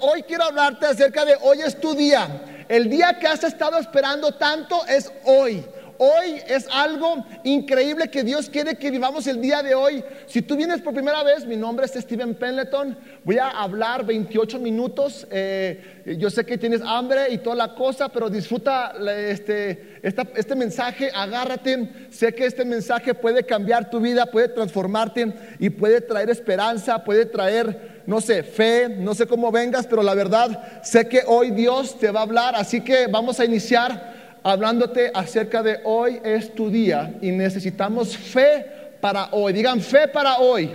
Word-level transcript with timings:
hoy 0.00 0.22
quiero 0.22 0.44
hablarte 0.44 0.86
acerca 0.86 1.24
de 1.24 1.36
hoy 1.40 1.60
es 1.60 1.80
tu 1.80 1.94
día. 1.94 2.64
El 2.68 2.90
día 2.90 3.18
que 3.20 3.26
has 3.26 3.44
estado 3.44 3.78
esperando 3.78 4.32
tanto 4.32 4.84
es 4.86 5.12
hoy. 5.24 5.64
Hoy 5.98 6.42
es 6.46 6.68
algo 6.70 7.24
increíble 7.44 8.08
que 8.08 8.22
Dios 8.22 8.50
quiere 8.50 8.76
que 8.76 8.90
vivamos 8.90 9.26
el 9.26 9.40
día 9.40 9.62
de 9.62 9.74
hoy. 9.74 10.04
Si 10.26 10.42
tú 10.42 10.56
vienes 10.56 10.82
por 10.82 10.92
primera 10.92 11.22
vez, 11.22 11.46
mi 11.46 11.56
nombre 11.56 11.86
es 11.86 11.92
Steven 11.92 12.34
Penleton. 12.34 12.98
Voy 13.24 13.38
a 13.38 13.48
hablar 13.48 14.04
28 14.04 14.58
minutos. 14.58 15.26
Eh, 15.30 16.16
yo 16.18 16.28
sé 16.28 16.44
que 16.44 16.58
tienes 16.58 16.82
hambre 16.84 17.30
y 17.30 17.38
toda 17.38 17.56
la 17.56 17.74
cosa, 17.74 18.10
pero 18.10 18.28
disfruta 18.28 18.94
este, 19.06 20.00
este 20.02 20.54
mensaje, 20.54 21.10
agárrate. 21.14 21.88
Sé 22.10 22.34
que 22.34 22.44
este 22.44 22.64
mensaje 22.64 23.14
puede 23.14 23.44
cambiar 23.44 23.88
tu 23.88 24.00
vida, 24.00 24.26
puede 24.26 24.48
transformarte 24.48 25.32
y 25.58 25.70
puede 25.70 26.00
traer 26.02 26.28
esperanza, 26.28 27.04
puede 27.04 27.24
traer, 27.24 27.95
no 28.06 28.20
sé, 28.20 28.42
fe, 28.42 28.88
no 28.88 29.14
sé 29.14 29.26
cómo 29.26 29.50
vengas, 29.50 29.86
pero 29.86 30.02
la 30.02 30.14
verdad, 30.14 30.82
sé 30.82 31.08
que 31.08 31.22
hoy 31.26 31.50
Dios 31.50 31.98
te 31.98 32.10
va 32.10 32.20
a 32.20 32.22
hablar. 32.24 32.54
Así 32.56 32.80
que 32.80 33.06
vamos 33.06 33.40
a 33.40 33.44
iniciar 33.44 34.14
hablándote 34.42 35.10
acerca 35.12 35.62
de 35.62 35.80
hoy 35.82 36.20
es 36.22 36.54
tu 36.54 36.70
día 36.70 37.14
y 37.20 37.32
necesitamos 37.32 38.16
fe 38.16 38.64
para 39.00 39.28
hoy. 39.32 39.52
Digan 39.52 39.80
fe 39.80 40.06
para 40.06 40.38
hoy. 40.38 40.70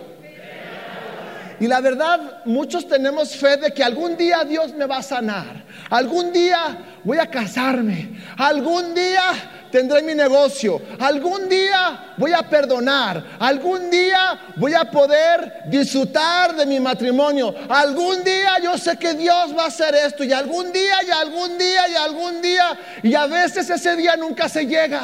Y 1.61 1.67
la 1.67 1.79
verdad, 1.79 2.41
muchos 2.45 2.87
tenemos 2.87 3.35
fe 3.35 3.55
de 3.55 3.71
que 3.71 3.83
algún 3.83 4.17
día 4.17 4.43
Dios 4.43 4.73
me 4.73 4.87
va 4.87 4.97
a 4.97 5.03
sanar. 5.03 5.63
Algún 5.91 6.33
día 6.33 6.99
voy 7.03 7.19
a 7.19 7.27
casarme. 7.27 8.19
Algún 8.35 8.95
día 8.95 9.67
tendré 9.71 10.01
mi 10.01 10.15
negocio. 10.15 10.81
Algún 10.99 11.47
día 11.47 12.15
voy 12.17 12.33
a 12.33 12.41
perdonar. 12.41 13.23
Algún 13.37 13.91
día 13.91 14.39
voy 14.55 14.73
a 14.73 14.85
poder 14.85 15.65
disfrutar 15.67 16.55
de 16.55 16.65
mi 16.65 16.79
matrimonio. 16.79 17.53
Algún 17.69 18.23
día 18.23 18.57
yo 18.63 18.75
sé 18.79 18.97
que 18.97 19.13
Dios 19.13 19.55
va 19.55 19.65
a 19.65 19.67
hacer 19.67 19.93
esto. 19.93 20.23
Y 20.23 20.33
algún 20.33 20.73
día, 20.73 20.95
y 21.07 21.11
algún 21.11 21.59
día, 21.59 21.87
y 21.89 21.93
algún 21.93 22.41
día. 22.41 22.79
Y 23.03 23.13
a 23.13 23.27
veces 23.27 23.69
ese 23.69 23.95
día 23.95 24.15
nunca 24.15 24.49
se 24.49 24.65
llega. 24.65 25.03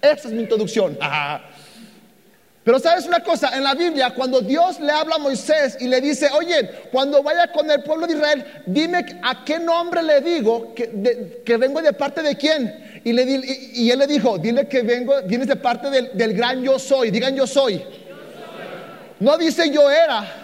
Esa 0.00 0.28
es 0.28 0.32
mi 0.32 0.40
introducción. 0.40 0.96
Pero 2.64 2.78
sabes 2.78 3.06
una 3.06 3.20
cosa, 3.24 3.56
en 3.56 3.64
la 3.64 3.74
Biblia, 3.74 4.14
cuando 4.14 4.40
Dios 4.40 4.78
le 4.78 4.92
habla 4.92 5.16
a 5.16 5.18
Moisés 5.18 5.76
y 5.80 5.88
le 5.88 6.00
dice, 6.00 6.28
oye, 6.32 6.70
cuando 6.92 7.20
vaya 7.20 7.50
con 7.50 7.68
el 7.68 7.82
pueblo 7.82 8.06
de 8.06 8.14
Israel, 8.14 8.44
dime 8.66 9.04
a 9.22 9.44
qué 9.44 9.58
nombre 9.58 10.00
le 10.00 10.20
digo 10.20 10.72
que, 10.72 11.56
vengo 11.56 11.82
de 11.82 11.92
parte 11.92 12.22
de 12.22 12.36
quién. 12.36 13.00
Y, 13.02 13.90
él 13.90 13.98
le 13.98 14.06
dijo, 14.06 14.38
dile 14.38 14.68
que 14.68 14.82
vengo, 14.82 15.22
vienes 15.22 15.48
de 15.48 15.56
parte 15.56 15.90
del, 15.90 16.10
del 16.14 16.34
gran 16.34 16.62
yo 16.62 16.78
soy. 16.78 17.10
Digan 17.10 17.34
yo 17.34 17.48
soy. 17.48 17.82
No 19.18 19.36
dice 19.36 19.68
yo 19.70 19.90
era. 19.90 20.42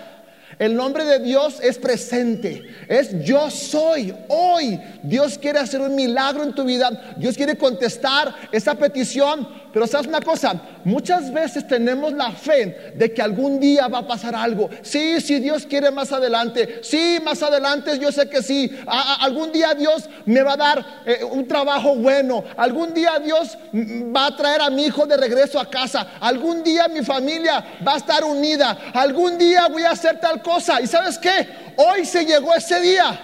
El 0.58 0.74
nombre 0.74 1.05
de 1.05 1.20
Dios 1.20 1.61
es 1.62 1.78
presente, 1.78 2.64
es 2.89 3.24
yo 3.24 3.48
soy 3.48 4.12
hoy. 4.27 4.80
Dios 5.05 5.39
quiere 5.39 5.61
hacer 5.61 5.80
un 5.80 5.94
milagro 5.94 6.42
en 6.42 6.52
tu 6.52 6.64
vida, 6.64 7.14
Dios 7.16 7.36
quiere 7.36 7.56
contestar 7.56 8.34
esa 8.50 8.74
petición, 8.74 9.48
pero 9.72 9.86
sabes 9.86 10.06
una 10.06 10.20
cosa, 10.20 10.55
muchas 10.84 11.33
veces 11.33 11.66
tenemos 11.66 12.12
la 12.12 12.33
fe 12.33 12.92
de 12.94 13.12
que 13.12 13.22
algún 13.22 13.61
día 13.61 13.88
va 13.88 13.98
a 13.98 14.06
pasar 14.06 14.34
algo. 14.34 14.70
Sí, 14.83 15.20
si 15.20 15.41
Dios 15.41 15.66
quiere 15.66 15.91
más 15.91 16.12
adelante, 16.12 16.80
sí, 16.83 17.19
más 17.24 17.42
adelante 17.42 17.98
yo 17.98 18.11
sé 18.11 18.28
que 18.28 18.42
sí. 18.42 18.78
algún 18.86 19.52
día 19.52 19.74
Dios 19.74 20.08
me 20.27 20.42
va 20.42 20.55
a 20.55 20.56
dar 20.56 21.02
eh, 21.05 21.24
un 21.24 21.46
trabajo 21.46 21.94
bueno, 21.94 22.44
algún 22.56 22.94
día 22.94 23.19
Dios 23.19 23.56
va 23.74 24.27
a 24.27 24.36
traer 24.36 24.62
a 24.62 24.70
mi 24.70 24.86
hijo 24.86 25.06
de 25.06 25.16
regreso 25.16 25.61
a 25.61 25.69
casa, 25.69 26.12
algún 26.20 26.62
día 26.62 26.89
mi 26.89 27.02
familia 27.02 27.64
va 27.86 27.94
a 27.94 27.98
estar 27.98 28.24
unida, 28.24 28.78
algún 28.94 29.39
día 29.39 29.69
voy 29.69 29.83
a 29.83 29.91
hacer 29.91 30.20
tal 30.20 30.42
cosa. 30.42 30.80
¿Y 30.80 30.86
sabes 30.86 31.19
qué? 31.19 31.48
Hoy 31.77 32.05
se 32.05 32.24
llegó 32.24 32.55
ese 32.55 32.80
día. 32.80 33.20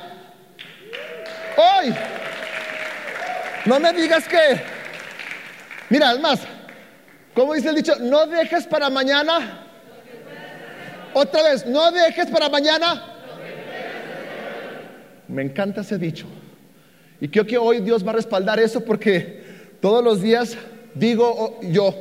Hoy. 1.57 1.95
No 3.65 3.81
me 3.81 3.93
digas 3.95 4.29
que 4.29 4.74
Mira, 5.95 6.09
además, 6.09 6.41
como 7.35 7.55
dice 7.55 7.69
el 7.69 7.77
dicho, 7.77 7.95
no 8.01 8.27
dejes 8.27 8.67
para 8.67 8.91
mañana. 8.91 9.65
Otra 11.13 11.45
vez, 11.45 11.65
no 11.67 11.93
dejes 11.93 12.27
para 12.33 12.49
mañana. 12.49 13.01
Me 15.29 15.43
encanta 15.43 15.83
ese 15.83 15.97
dicho. 15.97 16.27
Y 17.21 17.29
creo 17.29 17.47
que 17.47 17.57
hoy 17.57 17.79
Dios 17.79 18.05
va 18.05 18.11
a 18.11 18.15
respaldar 18.17 18.59
eso 18.59 18.81
porque 18.81 19.45
todos 19.81 20.03
los 20.03 20.21
días 20.21 20.57
digo 20.97 21.61
yo, 21.63 21.95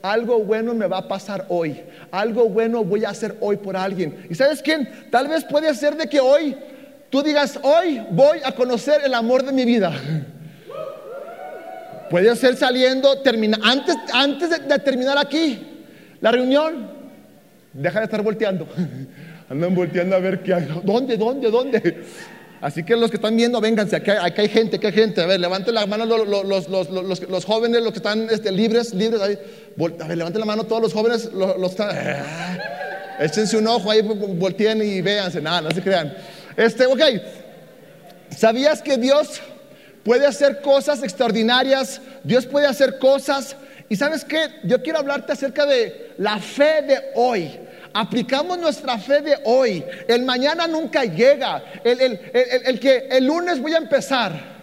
algo 0.00 0.44
bueno 0.44 0.72
me 0.72 0.86
va 0.86 0.98
a 0.98 1.08
pasar 1.08 1.46
hoy. 1.48 1.82
Algo 2.12 2.48
bueno 2.48 2.84
voy 2.84 3.04
a 3.04 3.08
hacer 3.08 3.36
hoy 3.40 3.56
por 3.56 3.76
alguien. 3.76 4.28
¿Y 4.30 4.36
sabes 4.36 4.62
quién? 4.62 5.08
Tal 5.10 5.26
vez 5.26 5.42
puede 5.42 5.74
ser 5.74 5.96
de 5.96 6.08
que 6.08 6.20
hoy 6.20 6.56
tú 7.10 7.20
digas, 7.20 7.58
hoy 7.64 8.00
voy 8.12 8.38
a 8.44 8.52
conocer 8.52 9.00
el 9.04 9.12
amor 9.12 9.42
de 9.42 9.50
mi 9.50 9.64
vida. 9.64 9.92
Puede 12.10 12.34
ser 12.34 12.56
saliendo, 12.56 13.18
termina, 13.18 13.58
antes, 13.62 13.96
antes 14.12 14.50
de, 14.50 14.78
terminar 14.80 15.16
aquí 15.16 15.60
la 16.20 16.32
reunión, 16.32 16.90
deja 17.72 18.00
de 18.00 18.04
estar 18.06 18.22
volteando. 18.22 18.66
Andan 19.48 19.74
volteando 19.74 20.16
a 20.16 20.18
ver 20.18 20.42
qué 20.42 20.54
hay. 20.54 20.68
¿Dónde, 20.84 21.16
dónde, 21.16 21.50
dónde? 21.50 22.04
Así 22.60 22.84
que 22.84 22.94
los 22.94 23.10
que 23.10 23.16
están 23.16 23.36
viendo, 23.36 23.60
vénganse, 23.60 23.96
aquí 23.96 24.10
hay, 24.10 24.48
gente, 24.48 24.76
aquí 24.76 24.86
hay 24.86 24.92
gente. 24.92 25.22
A 25.22 25.26
ver, 25.26 25.40
levanten 25.40 25.74
la 25.74 25.86
mano 25.86 26.04
los, 26.04 26.68
los, 26.68 27.44
jóvenes, 27.44 27.82
los 27.82 27.92
que 27.92 27.98
están 27.98 28.28
este, 28.30 28.52
libres, 28.52 28.92
libres. 28.92 29.20
A 29.20 29.26
ver, 30.06 30.18
levanten 30.18 30.40
la 30.40 30.46
mano 30.46 30.64
todos 30.64 30.82
los 30.82 30.92
jóvenes, 30.92 31.30
los, 31.32 31.70
están... 31.70 31.90
échense 33.20 33.56
un 33.56 33.66
ojo 33.66 33.90
ahí, 33.90 34.02
volteen 34.02 34.82
y 34.82 35.00
véanse. 35.00 35.40
Nada, 35.40 35.62
no 35.62 35.70
se 35.70 35.80
crean. 35.80 36.12
Este, 36.56 36.86
ok. 36.86 37.00
¿Sabías 38.36 38.82
que 38.82 38.96
Dios 38.96 39.40
puede 40.04 40.26
hacer 40.26 40.60
cosas 40.60 41.02
extraordinarias, 41.02 42.00
Dios 42.24 42.46
puede 42.46 42.66
hacer 42.66 42.98
cosas. 42.98 43.56
Y 43.88 43.96
sabes 43.96 44.24
qué, 44.24 44.60
yo 44.62 44.82
quiero 44.82 45.00
hablarte 45.00 45.32
acerca 45.32 45.66
de 45.66 46.12
la 46.18 46.38
fe 46.38 46.82
de 46.82 47.10
hoy. 47.14 47.58
Aplicamos 47.92 48.58
nuestra 48.58 48.98
fe 48.98 49.20
de 49.20 49.38
hoy. 49.44 49.84
El 50.06 50.24
mañana 50.24 50.68
nunca 50.68 51.04
llega. 51.04 51.62
El, 51.82 52.78
que 52.78 53.08
el 53.10 53.26
lunes 53.26 53.60
voy 53.60 53.74
a 53.74 53.78
empezar. 53.78 54.60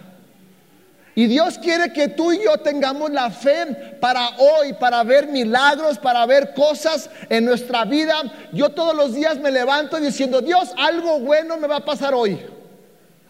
Y 1.14 1.26
Dios 1.26 1.58
quiere 1.58 1.92
que 1.92 2.08
tú 2.08 2.32
y 2.32 2.42
yo 2.44 2.58
tengamos 2.58 3.10
la 3.10 3.28
fe 3.30 3.96
para 4.00 4.30
hoy, 4.38 4.72
para 4.74 5.02
ver 5.02 5.26
milagros, 5.26 5.98
para 5.98 6.24
ver 6.26 6.54
cosas 6.54 7.10
en 7.28 7.44
nuestra 7.44 7.84
vida. 7.84 8.14
Yo 8.52 8.70
todos 8.70 8.94
los 8.94 9.14
días 9.14 9.36
me 9.38 9.50
levanto 9.50 9.98
diciendo, 10.00 10.40
Dios, 10.40 10.70
algo 10.78 11.18
bueno 11.20 11.56
me 11.58 11.66
va 11.66 11.76
a 11.76 11.84
pasar 11.84 12.14
hoy. 12.14 12.38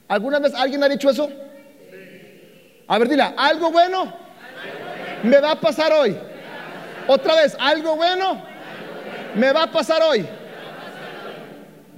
¿Alguna 0.07 0.39
vez 0.39 0.55
alguien 0.55 0.85
ha 0.85 0.89
dicho 0.89 1.11
eso? 1.11 1.29
A 2.89 2.99
ver, 2.99 3.09
dile, 3.09 3.23
¿algo 3.37 3.71
bueno? 3.71 4.13
Me 5.23 5.39
va 5.41 5.53
a 5.53 5.61
pasar 5.61 5.93
hoy. 5.93 6.19
Otra 7.07 7.35
vez, 7.35 7.57
¿algo 7.61 7.97
bueno? 7.97 8.43
Me 9.35 9.53
va 9.53 9.65
a 9.65 9.71
pasar 9.71 10.03
hoy. 10.03 10.27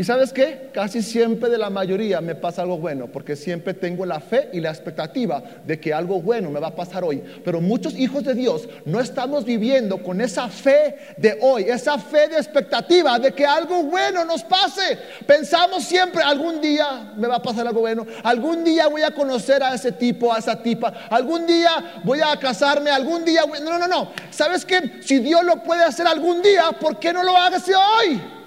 ¿Y 0.01 0.05
sabes 0.05 0.33
qué? 0.33 0.71
Casi 0.73 1.03
siempre 1.03 1.51
de 1.51 1.59
la 1.59 1.69
mayoría 1.69 2.23
me 2.23 2.35
pasa 2.35 2.63
algo 2.63 2.79
bueno, 2.79 3.09
porque 3.09 3.37
siempre 3.37 3.75
tengo 3.75 4.07
la 4.07 4.19
fe 4.19 4.49
y 4.51 4.59
la 4.59 4.71
expectativa 4.71 5.43
de 5.67 5.79
que 5.79 5.93
algo 5.93 6.23
bueno 6.23 6.51
me 6.51 6.59
va 6.59 6.69
a 6.69 6.75
pasar 6.75 7.05
hoy. 7.05 7.23
Pero 7.45 7.61
muchos 7.61 7.95
hijos 7.99 8.25
de 8.25 8.33
Dios 8.33 8.67
no 8.87 8.99
estamos 8.99 9.45
viviendo 9.45 10.03
con 10.03 10.23
esa 10.23 10.49
fe 10.49 10.97
de 11.19 11.37
hoy, 11.43 11.65
esa 11.65 11.99
fe 11.99 12.29
de 12.29 12.39
expectativa 12.39 13.19
de 13.19 13.33
que 13.33 13.45
algo 13.45 13.83
bueno 13.83 14.25
nos 14.25 14.43
pase. 14.43 14.97
Pensamos 15.27 15.85
siempre, 15.85 16.23
algún 16.23 16.63
día 16.63 17.13
me 17.19 17.29
va 17.29 17.37
a 17.37 17.43
pasar 17.43 17.67
algo 17.67 17.81
bueno, 17.81 18.07
algún 18.23 18.65
día 18.65 18.89
voy 18.89 19.03
a 19.03 19.11
conocer 19.11 19.63
a 19.63 19.75
ese 19.75 19.93
tipo, 19.93 20.33
a 20.33 20.39
esa 20.39 20.63
tipa, 20.63 20.95
algún 21.11 21.47
día 21.47 22.01
voy 22.05 22.21
a 22.23 22.39
casarme, 22.39 22.89
algún 22.89 23.23
día... 23.23 23.43
No, 23.63 23.79
no, 23.79 23.87
no. 23.87 24.13
¿Sabes 24.31 24.65
qué? 24.65 25.03
Si 25.03 25.19
Dios 25.19 25.45
lo 25.45 25.63
puede 25.63 25.85
hacer 25.85 26.07
algún 26.07 26.41
día, 26.41 26.73
¿por 26.81 26.99
qué 26.99 27.13
no 27.13 27.23
lo 27.23 27.37
hagas 27.37 27.69
hoy? 27.69 28.40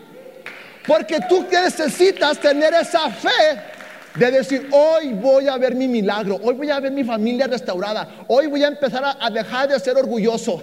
Porque 0.86 1.20
tú 1.30 1.46
necesitas 1.50 2.40
tener 2.40 2.74
esa 2.74 3.10
fe 3.10 3.30
de 4.16 4.32
decir, 4.32 4.70
hoy 4.72 5.14
voy 5.14 5.48
a 5.48 5.58
ver 5.58 5.76
mi 5.76 5.88
milagro, 5.88 6.40
hoy 6.44 6.54
voy 6.54 6.70
a 6.70 6.80
ver 6.80 6.92
mi 6.92 7.04
familia 7.04 7.48
restaurada, 7.48 8.08
hoy 8.28 8.48
voy 8.48 8.64
a 8.64 8.68
empezar 8.68 9.18
a, 9.20 9.30
dejar 9.30 9.70
de 9.70 9.80
ser 9.80 9.96
orgulloso. 9.98 10.62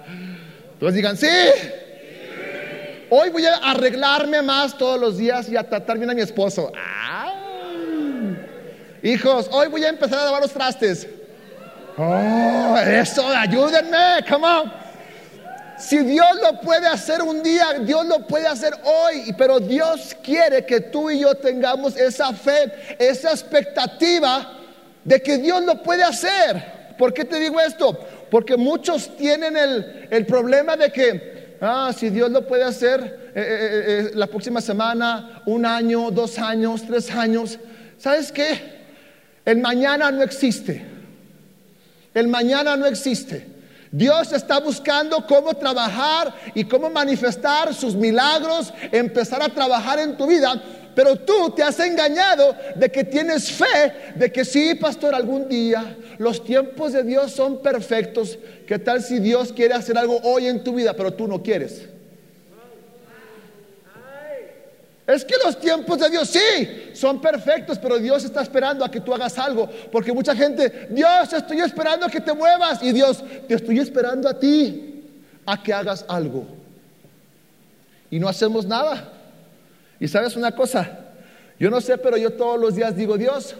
Entonces 0.72 0.94
digan, 0.94 1.16
sí. 1.16 1.26
Hoy 3.10 3.30
voy 3.30 3.44
a 3.44 3.56
arreglarme 3.56 4.40
más 4.40 4.78
todos 4.78 4.98
los 4.98 5.18
días 5.18 5.48
y 5.48 5.56
a 5.56 5.68
tratar 5.68 5.98
bien 5.98 6.10
a 6.10 6.14
mi 6.14 6.20
esposo. 6.20 6.72
Hijos, 9.02 9.48
hoy 9.50 9.68
voy 9.68 9.84
a 9.84 9.88
empezar 9.88 10.20
a 10.20 10.24
lavar 10.26 10.42
los 10.42 10.52
trastes. 10.52 11.08
Oh, 11.96 12.76
eso, 12.78 13.26
ayúdenme, 13.26 14.24
come 14.28 14.46
on. 14.46 14.89
Si 15.80 15.98
Dios 16.00 16.28
lo 16.42 16.60
puede 16.60 16.86
hacer 16.86 17.22
un 17.22 17.42
día, 17.42 17.78
Dios 17.80 18.06
lo 18.06 18.26
puede 18.26 18.46
hacer 18.46 18.74
hoy, 18.84 19.34
pero 19.36 19.58
Dios 19.58 20.14
quiere 20.22 20.66
que 20.66 20.80
tú 20.80 21.10
y 21.10 21.20
yo 21.20 21.34
tengamos 21.34 21.96
esa 21.96 22.32
fe, 22.34 22.96
esa 22.98 23.30
expectativa 23.30 24.58
de 25.02 25.22
que 25.22 25.38
Dios 25.38 25.64
lo 25.64 25.82
puede 25.82 26.04
hacer. 26.04 26.94
¿Por 26.98 27.14
qué 27.14 27.24
te 27.24 27.40
digo 27.40 27.58
esto? 27.60 27.98
Porque 28.30 28.56
muchos 28.56 29.16
tienen 29.16 29.56
el, 29.56 30.26
problema 30.26 30.76
de 30.76 30.92
que 30.92 31.40
Ah, 31.62 31.92
si 31.94 32.08
Dios 32.08 32.30
lo 32.30 32.46
puede 32.46 32.64
hacer 32.64 33.32
eh, 33.34 33.42
eh, 33.42 33.82
eh, 34.06 34.10
la 34.14 34.26
próxima 34.26 34.62
semana, 34.62 35.42
un 35.44 35.66
año, 35.66 36.10
dos 36.10 36.38
años, 36.38 36.84
tres 36.86 37.10
años. 37.10 37.58
¿Sabes 37.98 38.32
qué? 38.32 38.80
El 39.44 39.58
mañana 39.58 40.10
no 40.10 40.22
existe. 40.22 40.82
El 42.14 42.28
mañana 42.28 42.78
no 42.78 42.86
existe. 42.86 43.46
Dios 43.92 44.32
está 44.32 44.60
buscando 44.60 45.26
cómo 45.26 45.54
trabajar 45.54 46.32
y 46.54 46.64
cómo 46.64 46.88
manifestar 46.90 47.74
sus 47.74 47.94
milagros, 47.94 48.72
empezar 48.92 49.42
a 49.42 49.48
trabajar 49.48 49.98
en 49.98 50.16
tu 50.16 50.26
vida. 50.26 50.62
Pero 50.94 51.16
tú 51.16 51.50
te 51.50 51.62
has 51.62 51.78
engañado 51.80 52.54
de 52.76 52.90
que 52.90 53.04
tienes 53.04 53.50
fe, 53.50 54.14
de 54.14 54.30
que 54.30 54.44
sí, 54.44 54.74
pastor, 54.74 55.14
algún 55.14 55.48
día 55.48 55.96
los 56.18 56.44
tiempos 56.44 56.92
de 56.92 57.02
Dios 57.02 57.32
son 57.32 57.62
perfectos. 57.62 58.38
¿Qué 58.66 58.78
tal 58.78 59.02
si 59.02 59.18
Dios 59.18 59.52
quiere 59.52 59.74
hacer 59.74 59.96
algo 59.98 60.20
hoy 60.22 60.46
en 60.46 60.62
tu 60.62 60.74
vida, 60.74 60.94
pero 60.94 61.12
tú 61.12 61.26
no 61.26 61.42
quieres? 61.42 61.88
Es 65.12 65.24
que 65.24 65.34
los 65.44 65.58
tiempos 65.58 65.98
de 65.98 66.08
Dios 66.08 66.28
sí 66.28 66.90
son 66.92 67.20
perfectos, 67.20 67.78
pero 67.78 67.98
Dios 67.98 68.24
está 68.24 68.42
esperando 68.42 68.84
a 68.84 68.90
que 68.90 69.00
tú 69.00 69.12
hagas 69.12 69.38
algo. 69.38 69.68
Porque 69.90 70.12
mucha 70.12 70.36
gente, 70.36 70.88
Dios, 70.90 71.32
estoy 71.32 71.60
esperando 71.60 72.06
a 72.06 72.10
que 72.10 72.20
te 72.20 72.32
muevas. 72.32 72.82
Y 72.82 72.92
Dios, 72.92 73.24
te 73.48 73.54
estoy 73.54 73.80
esperando 73.80 74.28
a 74.28 74.38
ti 74.38 75.04
a 75.46 75.60
que 75.60 75.72
hagas 75.72 76.04
algo. 76.08 76.46
Y 78.10 78.20
no 78.20 78.28
hacemos 78.28 78.66
nada. 78.66 79.12
Y 79.98 80.06
sabes 80.06 80.36
una 80.36 80.52
cosa, 80.52 80.98
yo 81.58 81.70
no 81.70 81.80
sé, 81.80 81.98
pero 81.98 82.16
yo 82.16 82.32
todos 82.32 82.58
los 82.58 82.76
días 82.76 82.96
digo, 82.96 83.18
Dios, 83.18 83.54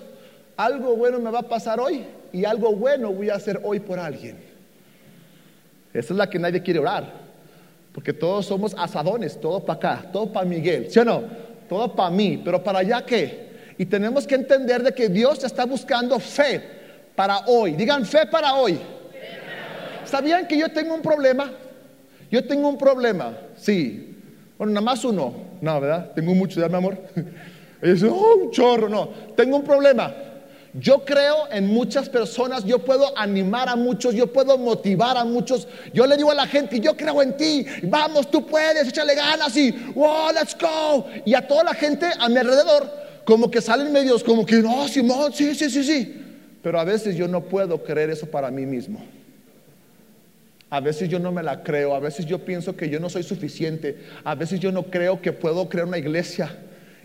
algo 0.56 0.96
bueno 0.96 1.19
me 1.19 1.31
va 1.31 1.41
a 1.41 1.49
pasar 1.49 1.81
hoy 1.81 2.05
y 2.32 2.44
algo 2.44 2.75
bueno 2.75 3.12
voy 3.12 3.29
a 3.29 3.35
hacer 3.35 3.61
hoy 3.62 3.81
por 3.81 3.99
alguien. 3.99 4.38
Esa 5.93 6.12
es 6.14 6.17
la 6.17 6.31
que 6.31 6.38
nadie 6.38 6.62
quiere 6.62 6.79
orar. 6.79 7.30
Porque 7.92 8.12
todos 8.12 8.46
somos 8.46 8.75
asadones, 8.78 9.40
todo 9.40 9.64
para 9.64 9.76
acá, 9.76 10.10
todo 10.12 10.32
para 10.32 10.46
Miguel, 10.46 10.90
¿sí 10.90 10.98
o 11.00 11.04
no? 11.04 11.22
Todo 11.69 11.94
para 11.94 12.10
mí, 12.10 12.40
pero 12.44 12.62
para 12.62 12.81
allá 12.81 13.04
qué? 13.04 13.50
Y 13.78 13.87
tenemos 13.87 14.26
que 14.26 14.34
entender 14.34 14.82
de 14.82 14.92
que 14.92 15.08
Dios 15.08 15.42
está 15.42 15.64
buscando 15.64 16.19
fe 16.20 16.62
para 17.14 17.46
hoy. 17.46 17.72
Digan 17.72 18.04
fe 18.04 18.26
para 18.26 18.54
hoy. 18.54 18.78
¿Sabían 20.04 20.46
que 20.46 20.58
yo 20.58 20.70
tengo 20.70 20.94
un 20.94 21.02
problema? 21.02 21.50
Yo 22.31 22.44
tengo 22.46 22.69
un 22.69 22.78
problema, 22.78 23.37
sí. 23.56 24.16
Bueno, 24.58 24.72
nada 24.72 24.84
más 24.84 25.04
uno. 25.04 25.34
No, 25.60 25.81
¿verdad? 25.81 26.12
Tengo 26.14 26.34
mucho, 26.34 26.60
¿ya, 26.60 26.69
mi 26.69 26.76
amor? 26.76 26.98
Y 27.82 27.90
dice, 27.93 28.06
oh, 28.06 28.36
un 28.44 28.50
chorro, 28.50 28.88
no. 28.88 29.08
Tengo 29.36 29.56
un 29.56 29.64
problema. 29.64 30.14
Yo 30.75 31.05
creo 31.05 31.50
en 31.50 31.67
muchas 31.67 32.08
personas, 32.08 32.64
yo 32.64 32.78
puedo 32.78 33.17
animar 33.19 33.69
a 33.69 33.75
muchos, 33.75 34.14
yo 34.14 34.28
puedo 34.28 34.56
motivar 34.56 35.17
a 35.17 35.25
muchos. 35.25 35.67
Yo 35.93 36.06
le 36.06 36.17
digo 36.17 36.31
a 36.31 36.34
la 36.34 36.46
gente, 36.46 36.78
yo 36.78 36.96
creo 36.96 37.20
en 37.22 37.37
ti, 37.37 37.67
vamos, 37.82 38.31
tú 38.31 38.46
puedes, 38.46 38.87
échale 38.87 39.17
ganas 39.17 39.56
y, 39.56 39.72
wow, 39.94 40.31
let's 40.32 40.56
go. 40.58 41.06
Y 41.25 41.34
a 41.34 41.46
toda 41.46 41.64
la 41.64 41.75
gente 41.75 42.08
a 42.19 42.28
mi 42.28 42.37
alrededor, 42.37 42.88
como 43.25 43.50
que 43.50 43.61
salen 43.61 43.93
medios, 43.93 44.22
como 44.22 44.46
que, 44.46 44.56
no, 44.56 44.87
Simón, 44.87 45.32
sí, 45.32 45.55
sí, 45.56 45.69
sí, 45.70 45.82
sí. 45.82 46.25
Pero 46.62 46.78
a 46.78 46.84
veces 46.84 47.17
yo 47.17 47.26
no 47.26 47.43
puedo 47.43 47.82
creer 47.82 48.11
eso 48.11 48.26
para 48.26 48.50
mí 48.50 48.64
mismo. 48.64 49.05
A 50.69 50.78
veces 50.78 51.08
yo 51.08 51.19
no 51.19 51.32
me 51.32 51.43
la 51.43 51.64
creo, 51.64 51.96
a 51.96 51.99
veces 51.99 52.26
yo 52.26 52.44
pienso 52.44 52.76
que 52.76 52.88
yo 52.88 53.00
no 53.00 53.11
soy 53.11 53.25
suficiente, 53.25 53.99
a 54.22 54.37
veces 54.37 54.61
yo 54.61 54.70
no 54.70 54.84
creo 54.84 55.20
que 55.20 55.32
puedo 55.32 55.69
crear 55.69 55.88
una 55.88 55.99
iglesia. 55.99 56.56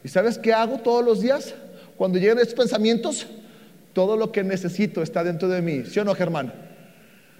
¿Y 0.03 0.07
sabes 0.07 0.38
qué 0.38 0.53
hago 0.53 0.77
todos 0.77 1.03
los 1.03 1.21
días? 1.21 1.56
Cuando 1.97 2.19
llegan 2.19 2.38
estos 2.38 2.53
pensamientos, 2.53 3.25
todo 3.95 4.18
lo 4.18 4.30
que 4.30 4.44
necesito 4.44 5.01
está 5.01 5.24
dentro 5.24 5.47
de 5.47 5.62
mí. 5.62 5.86
¿Sí 5.86 5.97
o 6.00 6.03
no, 6.03 6.13
Germán? 6.13 6.51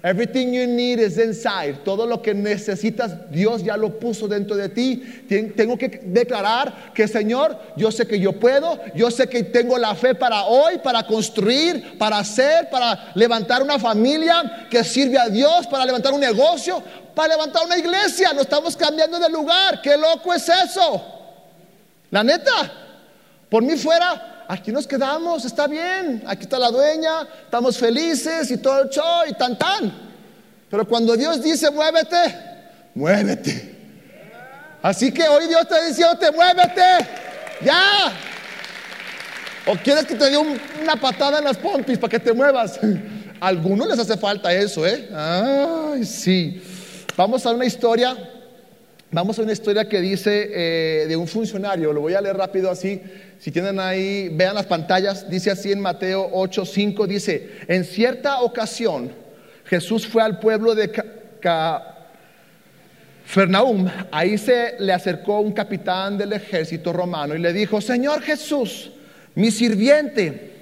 Everything 0.02 0.52
you 0.54 0.66
need 0.66 0.98
is 1.00 1.18
inside. 1.18 1.84
Todo 1.84 2.06
lo 2.06 2.22
que 2.22 2.32
necesitas, 2.32 3.30
Dios 3.30 3.62
ya 3.62 3.76
lo 3.76 3.98
puso 3.98 4.26
dentro 4.26 4.56
de 4.56 4.70
ti. 4.70 5.02
Tengo 5.54 5.76
que 5.76 6.00
declarar 6.02 6.94
que, 6.94 7.06
Señor, 7.06 7.58
yo 7.76 7.92
sé 7.92 8.06
que 8.06 8.18
yo 8.18 8.32
puedo, 8.32 8.80
yo 8.94 9.10
sé 9.10 9.28
que 9.28 9.42
tengo 9.42 9.76
la 9.76 9.94
fe 9.94 10.14
para 10.14 10.44
hoy, 10.44 10.78
para 10.78 11.06
construir, 11.06 11.98
para 11.98 12.18
hacer, 12.18 12.70
para 12.70 13.12
levantar 13.14 13.62
una 13.62 13.78
familia 13.78 14.66
que 14.70 14.82
sirve 14.82 15.18
a 15.18 15.28
Dios, 15.28 15.66
para 15.66 15.84
levantar 15.84 16.14
un 16.14 16.20
negocio, 16.20 16.82
para 17.14 17.34
levantar 17.34 17.66
una 17.66 17.76
iglesia. 17.76 18.32
No 18.32 18.40
estamos 18.40 18.74
cambiando 18.76 19.18
de 19.18 19.28
lugar. 19.28 19.82
¿Qué 19.82 19.94
loco 19.96 20.32
es 20.32 20.48
eso? 20.48 21.04
La 22.10 22.24
neta, 22.24 22.72
por 23.50 23.62
mí 23.62 23.76
fuera, 23.76 24.35
aquí 24.48 24.72
nos 24.72 24.86
quedamos, 24.86 25.44
está 25.44 25.66
bien, 25.66 26.22
aquí 26.26 26.42
está 26.42 26.58
la 26.58 26.70
dueña, 26.70 27.22
estamos 27.44 27.78
felices 27.78 28.50
y 28.50 28.58
todo 28.58 28.82
el 28.82 28.88
show 28.88 29.24
y 29.28 29.34
tan 29.34 29.58
tan. 29.58 29.92
Pero 30.70 30.86
cuando 30.86 31.16
Dios 31.16 31.42
dice 31.42 31.70
muévete, 31.70 32.16
muévete. 32.94 33.74
Así 34.82 35.10
que 35.12 35.26
hoy 35.28 35.48
Dios 35.48 35.62
está 35.62 35.84
diciendo, 35.84 36.16
muévete, 36.34 37.08
ya. 37.64 38.12
¿O 39.66 39.74
quieres 39.82 40.06
que 40.06 40.14
te 40.14 40.30
dé 40.30 40.36
una 40.36 40.94
patada 40.94 41.38
en 41.38 41.44
las 41.44 41.56
pompis 41.56 41.98
para 41.98 42.10
que 42.10 42.20
te 42.20 42.32
muevas? 42.32 42.78
A 43.40 43.48
algunos 43.48 43.88
les 43.88 43.98
hace 43.98 44.16
falta 44.16 44.52
eso, 44.52 44.86
¿eh? 44.86 45.10
Ay, 45.14 46.04
sí. 46.04 46.62
Vamos 47.16 47.44
a 47.44 47.50
una 47.50 47.66
historia 47.66 48.16
Vamos 49.12 49.38
a 49.38 49.42
una 49.42 49.52
historia 49.52 49.88
que 49.88 50.00
dice 50.00 50.50
eh, 50.52 51.06
de 51.06 51.16
un 51.16 51.28
funcionario, 51.28 51.92
lo 51.92 52.00
voy 52.00 52.14
a 52.14 52.20
leer 52.20 52.36
rápido 52.36 52.68
así, 52.68 53.00
si 53.38 53.52
tienen 53.52 53.78
ahí, 53.78 54.28
vean 54.30 54.56
las 54.56 54.66
pantallas, 54.66 55.30
dice 55.30 55.52
así 55.52 55.70
en 55.70 55.80
Mateo 55.80 56.28
8, 56.32 56.64
5, 56.64 57.06
dice, 57.06 57.50
en 57.68 57.84
cierta 57.84 58.40
ocasión 58.40 59.12
Jesús 59.64 60.08
fue 60.08 60.22
al 60.22 60.40
pueblo 60.40 60.74
de 60.74 60.90
Fernaum, 63.24 63.88
ahí 64.10 64.36
se 64.38 64.74
le 64.80 64.92
acercó 64.92 65.38
un 65.38 65.52
capitán 65.52 66.18
del 66.18 66.32
ejército 66.32 66.92
romano 66.92 67.36
y 67.36 67.38
le 67.38 67.52
dijo, 67.52 67.80
Señor 67.80 68.22
Jesús, 68.22 68.90
mi 69.36 69.52
sirviente 69.52 70.52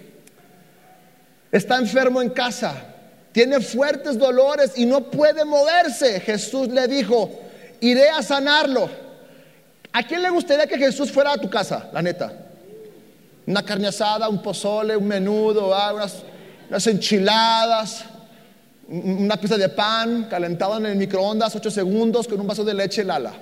está 1.50 1.78
enfermo 1.78 2.20
en 2.20 2.28
casa, 2.28 2.94
tiene 3.32 3.60
fuertes 3.60 4.18
dolores 4.18 4.72
y 4.76 4.84
no 4.84 5.10
puede 5.10 5.44
moverse. 5.44 6.20
Jesús 6.20 6.68
le 6.68 6.86
dijo, 6.86 7.43
iré 7.80 8.08
a 8.08 8.22
sanarlo. 8.22 8.88
¿A 9.92 10.02
quién 10.02 10.22
le 10.22 10.30
gustaría 10.30 10.66
que 10.66 10.76
Jesús 10.76 11.12
fuera 11.12 11.32
a 11.32 11.38
tu 11.38 11.48
casa, 11.48 11.88
la 11.92 12.02
neta? 12.02 12.32
Una 13.46 13.62
carne 13.62 13.88
asada, 13.88 14.28
un 14.28 14.42
pozole, 14.42 14.96
un 14.96 15.06
menudo, 15.06 15.72
unas, 15.94 16.86
enchiladas, 16.86 18.04
una 18.88 19.36
pieza 19.36 19.56
de 19.56 19.68
pan 19.68 20.24
calentado 20.28 20.78
en 20.78 20.86
el 20.86 20.96
microondas, 20.96 21.54
ocho 21.54 21.70
segundos, 21.70 22.26
con 22.26 22.40
un 22.40 22.46
vaso 22.46 22.64
de 22.64 22.74
leche 22.74 23.04
Lala. 23.04 23.32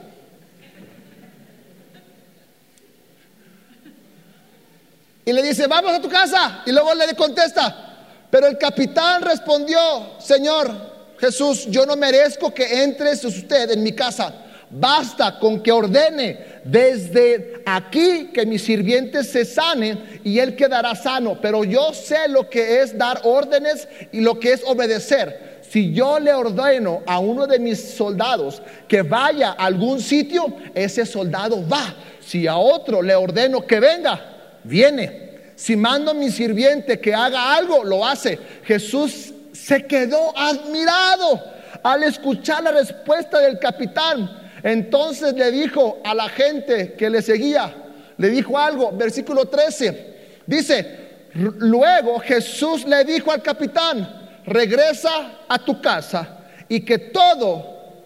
Y 5.24 5.32
le 5.32 5.42
dice, 5.42 5.66
vamos 5.68 5.92
a 5.92 6.00
tu 6.00 6.08
casa. 6.08 6.62
Y 6.66 6.72
luego 6.72 6.94
le 6.94 7.14
contesta, 7.14 7.94
pero 8.30 8.46
el 8.46 8.58
capitán 8.58 9.22
respondió, 9.22 9.78
Señor, 10.18 10.91
Jesús, 11.22 11.66
yo 11.68 11.86
no 11.86 11.94
merezco 11.94 12.52
que 12.52 12.82
entres 12.82 13.24
usted 13.24 13.70
en 13.70 13.84
mi 13.84 13.92
casa. 13.92 14.34
Basta 14.68 15.38
con 15.38 15.62
que 15.62 15.70
ordene 15.70 16.60
desde 16.64 17.62
aquí 17.64 18.30
que 18.34 18.44
mi 18.44 18.58
sirviente 18.58 19.22
se 19.22 19.44
sane 19.44 20.20
y 20.24 20.40
él 20.40 20.56
quedará 20.56 20.96
sano. 20.96 21.38
Pero 21.40 21.62
yo 21.62 21.94
sé 21.94 22.26
lo 22.26 22.50
que 22.50 22.80
es 22.80 22.98
dar 22.98 23.20
órdenes 23.22 23.86
y 24.10 24.20
lo 24.20 24.40
que 24.40 24.52
es 24.52 24.64
obedecer. 24.66 25.60
Si 25.70 25.92
yo 25.92 26.18
le 26.18 26.34
ordeno 26.34 27.04
a 27.06 27.20
uno 27.20 27.46
de 27.46 27.60
mis 27.60 27.80
soldados 27.80 28.60
que 28.88 29.02
vaya 29.02 29.50
a 29.50 29.66
algún 29.66 30.00
sitio, 30.00 30.52
ese 30.74 31.06
soldado 31.06 31.64
va. 31.68 31.94
Si 32.18 32.48
a 32.48 32.56
otro 32.56 33.00
le 33.00 33.14
ordeno 33.14 33.64
que 33.64 33.78
venga, 33.78 34.58
viene. 34.64 35.30
Si 35.54 35.76
mando 35.76 36.10
a 36.10 36.14
mi 36.14 36.32
sirviente 36.32 36.98
que 36.98 37.14
haga 37.14 37.54
algo, 37.54 37.84
lo 37.84 38.04
hace. 38.04 38.40
Jesús 38.64 39.32
se 39.64 39.86
quedó 39.86 40.36
admirado 40.36 41.40
al 41.82 42.02
escuchar 42.02 42.64
la 42.64 42.72
respuesta 42.72 43.38
del 43.38 43.58
capitán. 43.58 44.50
Entonces 44.62 45.34
le 45.34 45.50
dijo 45.52 46.00
a 46.04 46.14
la 46.14 46.28
gente 46.28 46.94
que 46.94 47.08
le 47.08 47.22
seguía, 47.22 47.72
le 48.16 48.28
dijo 48.30 48.58
algo, 48.58 48.90
versículo 48.92 49.46
13, 49.46 50.42
dice, 50.46 50.98
luego 51.34 52.18
Jesús 52.20 52.84
le 52.86 53.04
dijo 53.04 53.30
al 53.30 53.42
capitán, 53.42 54.40
regresa 54.46 55.42
a 55.48 55.58
tu 55.58 55.80
casa 55.80 56.38
y 56.68 56.80
que 56.80 56.98
todo 56.98 58.02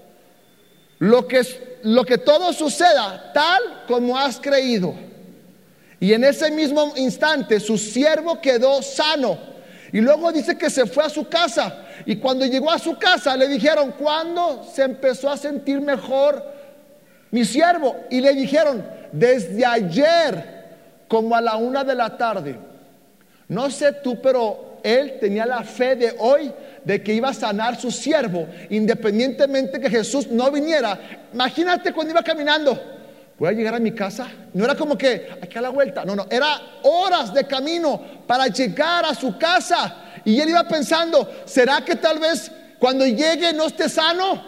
lo 0.99 1.27
que, 1.27 1.43
lo 1.85 2.05
que 2.05 2.19
todo 2.19 2.53
suceda 2.53 3.33
tal 3.33 3.85
como 3.87 4.19
has 4.19 4.39
creído. 4.39 4.95
Y 6.01 6.13
en 6.13 6.25
ese 6.25 6.51
mismo 6.51 6.93
instante 6.97 7.61
su 7.61 7.79
siervo 7.79 8.41
quedó 8.43 8.83
sano 8.83 9.56
y 9.97 10.03
luego 10.03 10.31
dice 10.31 10.59
que 10.59 10.69
se 10.69 10.85
fue 10.85 11.05
a 11.05 11.09
su 11.09 11.27
casa. 11.27 11.75
Y 12.05 12.17
cuando 12.17 12.45
llegó 12.45 12.71
a 12.71 12.79
su 12.79 12.99
casa 12.99 13.35
le 13.35 13.49
dijeron, 13.49 13.95
¿cuándo 13.99 14.63
se 14.71 14.83
empezó 14.83 15.31
a 15.31 15.39
sentir 15.39 15.81
mejor 15.81 16.45
mi 17.31 17.47
siervo? 17.47 17.97
Y 18.11 18.21
le 18.21 18.35
dijeron, 18.35 18.87
desde 19.11 19.65
ayer, 19.65 20.67
como 21.09 21.35
a 21.35 21.41
la 21.41 21.57
una 21.57 21.83
de 21.83 21.95
la 21.95 22.15
tarde. 22.15 22.57
No 23.49 23.71
sé 23.71 23.91
tú, 23.91 24.21
pero 24.21 24.81
él 24.83 25.17
tenía 25.19 25.47
la 25.47 25.63
fe 25.63 25.97
de 25.97 26.15
hoy 26.19 26.53
de 26.85 27.03
que 27.03 27.15
iba 27.15 27.31
a 27.31 27.33
sanar 27.33 27.81
su 27.81 27.91
siervo, 27.91 28.47
independientemente 28.69 29.81
que 29.81 29.89
Jesús 29.89 30.27
no 30.27 30.51
viniera. 30.51 31.01
Imagínate 31.33 31.95
cuando 31.95 32.13
iba 32.13 32.23
caminando, 32.23 32.79
voy 33.39 33.49
a 33.49 33.53
llegar 33.53 33.75
a 33.75 33.79
mi 33.79 33.93
casa. 33.93 34.29
No 34.53 34.65
era 34.65 34.75
como 34.75 34.97
que 34.97 35.29
aquí 35.43 35.59
a 35.59 35.63
la 35.63 35.71
vuelta, 35.71 36.05
no, 36.05 36.17
no, 36.17 36.27
era 36.31 36.61
horas 36.83 37.33
de 37.33 37.47
camino 37.47 38.01
para 38.27 38.47
llegar 38.49 39.05
a 39.05 39.15
su 39.15 39.37
casa. 39.39 40.03
Y 40.25 40.41
él 40.41 40.51
iba 40.51 40.65
pensando, 40.65 41.29
¿será 41.45 41.85
que 41.85 41.97
tal 41.97 42.19
vez 42.19 42.51
cuando 42.79 43.07
llegue 43.07 43.53
no 43.53 43.67
esté 43.67 43.89
sano? 43.89 44.43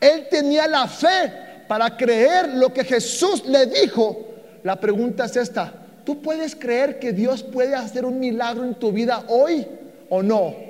Él 0.00 0.28
tenía 0.30 0.66
la 0.66 0.86
fe 0.86 1.64
para 1.66 1.96
creer 1.96 2.54
lo 2.54 2.72
que 2.72 2.84
Jesús 2.84 3.44
le 3.46 3.66
dijo. 3.66 4.26
La 4.62 4.76
pregunta 4.76 5.26
es 5.26 5.36
esta, 5.36 5.72
¿tú 6.04 6.22
puedes 6.22 6.56
creer 6.56 6.98
que 6.98 7.12
Dios 7.12 7.42
puede 7.42 7.74
hacer 7.74 8.04
un 8.04 8.18
milagro 8.18 8.64
en 8.64 8.74
tu 8.74 8.92
vida 8.92 9.24
hoy 9.28 9.66
o 10.08 10.22
no? 10.22 10.67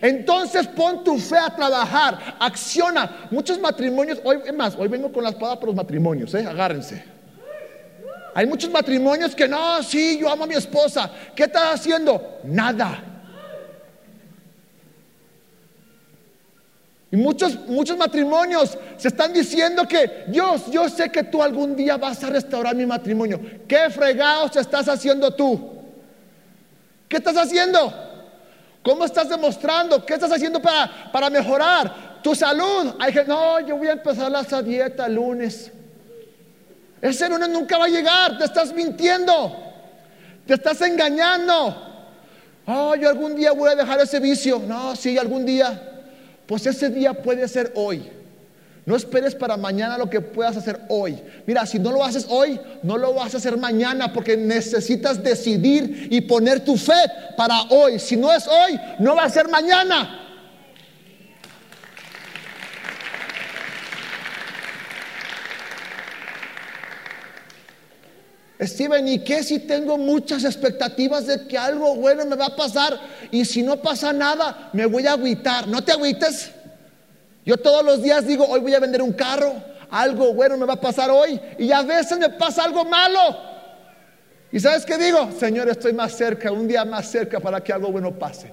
Entonces 0.00 0.66
pon 0.66 1.04
tu 1.04 1.18
fe 1.18 1.38
a 1.38 1.54
trabajar, 1.54 2.36
acciona. 2.38 3.28
Muchos 3.30 3.58
matrimonios, 3.58 4.20
hoy 4.24 4.38
es 4.44 4.54
más, 4.54 4.76
hoy 4.76 4.88
vengo 4.88 5.12
con 5.12 5.24
la 5.24 5.30
espada 5.30 5.54
para 5.56 5.66
los 5.66 5.76
matrimonios, 5.76 6.34
¿eh? 6.34 6.46
agárrense. 6.46 7.04
Hay 8.34 8.46
muchos 8.46 8.70
matrimonios 8.70 9.34
que 9.34 9.48
no, 9.48 9.82
sí, 9.82 10.18
yo 10.18 10.28
amo 10.28 10.44
a 10.44 10.46
mi 10.46 10.54
esposa. 10.54 11.10
¿Qué 11.34 11.44
estás 11.44 11.80
haciendo? 11.80 12.38
Nada. 12.44 13.02
Y 17.10 17.16
muchos, 17.16 17.58
muchos 17.66 17.96
matrimonios 17.96 18.76
se 18.98 19.08
están 19.08 19.32
diciendo 19.32 19.88
que 19.88 20.24
Dios, 20.26 20.70
yo 20.70 20.88
sé 20.88 21.10
que 21.10 21.22
tú 21.22 21.42
algún 21.42 21.76
día 21.76 21.96
vas 21.96 22.22
a 22.24 22.28
restaurar 22.28 22.74
mi 22.74 22.84
matrimonio. 22.84 23.40
¿Qué 23.66 23.88
fregados 23.90 24.56
estás 24.56 24.88
haciendo 24.88 25.30
tú? 25.30 25.76
¿Qué 27.08 27.16
estás 27.16 27.36
haciendo? 27.36 28.05
¿Cómo 28.86 29.04
estás 29.04 29.28
demostrando? 29.28 30.06
¿Qué 30.06 30.14
estás 30.14 30.30
haciendo 30.30 30.62
para, 30.62 31.10
para 31.10 31.28
mejorar 31.28 32.20
tu 32.22 32.36
salud? 32.36 32.94
Hay 33.00 33.12
gente, 33.12 33.26
no, 33.28 33.58
yo 33.58 33.76
voy 33.76 33.88
a 33.88 33.94
empezar 33.94 34.32
esa 34.40 34.62
dieta 34.62 35.06
el 35.06 35.14
lunes. 35.16 35.72
Ese 37.02 37.28
lunes 37.28 37.48
nunca 37.48 37.78
va 37.78 37.86
a 37.86 37.88
llegar, 37.88 38.38
te 38.38 38.44
estás 38.44 38.72
mintiendo, 38.72 39.56
te 40.46 40.54
estás 40.54 40.80
engañando. 40.82 41.82
Oh, 42.64 42.94
yo 42.94 43.08
algún 43.08 43.34
día 43.34 43.50
voy 43.50 43.70
a 43.70 43.74
dejar 43.74 43.98
ese 43.98 44.20
vicio. 44.20 44.60
No, 44.60 44.94
sí, 44.94 45.18
algún 45.18 45.44
día. 45.44 46.04
Pues 46.46 46.64
ese 46.64 46.88
día 46.88 47.12
puede 47.12 47.48
ser 47.48 47.72
hoy. 47.74 48.08
No 48.86 48.94
esperes 48.94 49.34
para 49.34 49.56
mañana 49.56 49.98
lo 49.98 50.08
que 50.08 50.20
puedas 50.20 50.56
hacer 50.56 50.80
hoy. 50.88 51.20
Mira, 51.44 51.66
si 51.66 51.80
no 51.80 51.90
lo 51.90 52.04
haces 52.04 52.24
hoy, 52.28 52.60
no 52.84 52.96
lo 52.96 53.14
vas 53.14 53.34
a 53.34 53.38
hacer 53.38 53.56
mañana 53.58 54.12
porque 54.12 54.36
necesitas 54.36 55.20
decidir 55.20 56.06
y 56.08 56.20
poner 56.20 56.64
tu 56.64 56.76
fe 56.76 56.92
para 57.36 57.62
hoy. 57.62 57.98
Si 57.98 58.16
no 58.16 58.32
es 58.32 58.46
hoy, 58.46 58.78
no 59.00 59.16
va 59.16 59.24
a 59.24 59.28
ser 59.28 59.48
mañana. 59.48 60.22
Steven, 68.60 69.08
¿y 69.08 69.18
qué 69.18 69.42
si 69.42 69.58
tengo 69.58 69.98
muchas 69.98 70.44
expectativas 70.44 71.26
de 71.26 71.48
que 71.48 71.58
algo 71.58 71.96
bueno 71.96 72.24
me 72.24 72.36
va 72.36 72.46
a 72.46 72.56
pasar? 72.56 72.98
Y 73.32 73.44
si 73.44 73.64
no 73.64 73.82
pasa 73.82 74.12
nada, 74.12 74.70
me 74.72 74.86
voy 74.86 75.08
a 75.08 75.12
agüitar. 75.14 75.66
No 75.66 75.82
te 75.82 75.90
agüites. 75.90 76.52
Yo 77.46 77.56
todos 77.56 77.84
los 77.84 78.02
días 78.02 78.26
digo, 78.26 78.44
hoy 78.44 78.58
voy 78.58 78.74
a 78.74 78.80
vender 78.80 79.00
un 79.00 79.12
carro, 79.12 79.54
algo 79.88 80.34
bueno 80.34 80.56
me 80.56 80.66
va 80.66 80.74
a 80.74 80.80
pasar 80.80 81.10
hoy 81.10 81.40
y 81.58 81.70
a 81.70 81.82
veces 81.82 82.18
me 82.18 82.28
pasa 82.30 82.64
algo 82.64 82.84
malo. 82.84 83.20
¿Y 84.50 84.58
sabes 84.58 84.84
qué 84.84 84.98
digo? 84.98 85.30
Señor, 85.38 85.68
estoy 85.68 85.92
más 85.92 86.12
cerca, 86.12 86.50
un 86.50 86.66
día 86.66 86.84
más 86.84 87.08
cerca 87.08 87.38
para 87.38 87.62
que 87.62 87.72
algo 87.72 87.92
bueno 87.92 88.10
pase. 88.18 88.52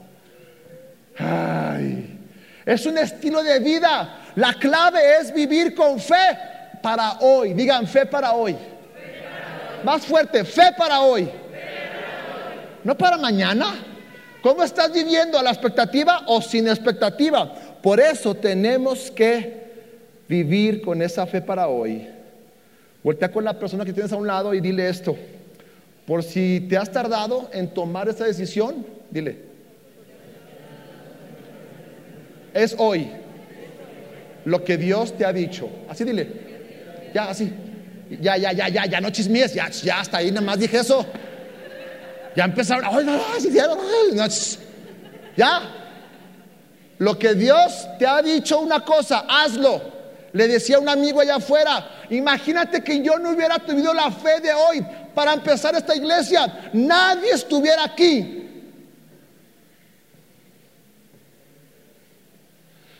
Ay, 1.17 2.19
es 2.65 2.85
un 2.85 2.99
estilo 2.99 3.41
de 3.41 3.57
vida. 3.59 4.19
La 4.35 4.53
clave 4.53 5.17
es 5.19 5.33
vivir 5.33 5.73
con 5.73 5.99
fe 5.99 6.37
para 6.83 7.13
hoy. 7.21 7.53
Digan 7.53 7.87
fe 7.87 8.05
para 8.05 8.33
hoy. 8.33 8.55
Más 9.83 10.05
fuerte, 10.05 10.45
fe 10.45 10.71
para 10.77 11.01
hoy. 11.01 11.31
No 12.83 12.95
para 12.95 13.17
mañana. 13.17 13.73
¿Cómo 14.43 14.61
estás 14.61 14.91
viviendo? 14.91 15.39
¿A 15.39 15.41
la 15.41 15.51
expectativa 15.51 16.23
o 16.27 16.41
sin 16.41 16.67
expectativa? 16.67 17.53
Por 17.83 17.99
eso 17.99 18.33
tenemos 18.33 19.11
que 19.11 19.61
vivir 20.29 20.81
con 20.81 21.01
esa 21.01 21.27
fe 21.27 21.41
para 21.41 21.67
hoy. 21.67 22.07
Voltea 23.03 23.29
con 23.29 23.43
la 23.43 23.59
persona 23.59 23.83
que 23.83 23.91
tienes 23.91 24.13
a 24.13 24.15
un 24.15 24.25
lado 24.25 24.53
y 24.53 24.61
dile 24.61 24.87
esto. 24.87 25.17
Por 26.07 26.23
si 26.23 26.65
te 26.69 26.77
has 26.77 26.89
tardado 26.89 27.49
en 27.51 27.67
tomar 27.73 28.07
esa 28.07 28.23
decisión, 28.23 28.85
dile. 29.11 29.37
Es 32.53 32.73
hoy 32.77 33.09
lo 34.45 34.63
que 34.63 34.77
Dios 34.77 35.17
te 35.17 35.25
ha 35.25 35.33
dicho. 35.33 35.69
Así 35.89 36.05
dile. 36.05 36.29
Ya, 37.13 37.25
así. 37.25 37.51
Ya, 38.21 38.37
ya, 38.37 38.53
ya, 38.53 38.69
ya, 38.69 38.85
ya, 38.85 39.01
no 39.01 39.09
chismies. 39.09 39.53
Ya, 39.53 39.69
ya, 39.69 39.99
hasta 39.99 40.19
ahí 40.19 40.31
nada 40.31 40.45
más 40.45 40.57
dije 40.57 40.77
eso. 40.77 41.05
Ya 42.33 42.45
empezaron. 42.45 42.85
Ay, 42.85 43.05
no, 43.05 43.17
no, 43.17 44.27
ya. 45.35 45.82
Lo 47.03 47.19
que 47.19 47.35
Dios 47.35 47.85
te 47.99 48.07
ha 48.07 48.21
dicho 48.21 48.59
una 48.59 48.79
cosa, 48.79 49.25
hazlo. 49.27 49.81
Le 50.31 50.47
decía 50.47 50.79
un 50.79 50.87
amigo 50.87 51.19
allá 51.19 51.35
afuera, 51.35 52.05
imagínate 52.09 52.81
que 52.81 53.03
yo 53.03 53.19
no 53.19 53.31
hubiera 53.31 53.59
tenido 53.59 53.93
la 53.93 54.09
fe 54.09 54.39
de 54.39 54.53
hoy 54.53 54.85
para 55.13 55.33
empezar 55.33 55.75
esta 55.75 55.93
iglesia, 55.93 56.69
nadie 56.71 57.31
estuviera 57.31 57.83
aquí. 57.83 58.39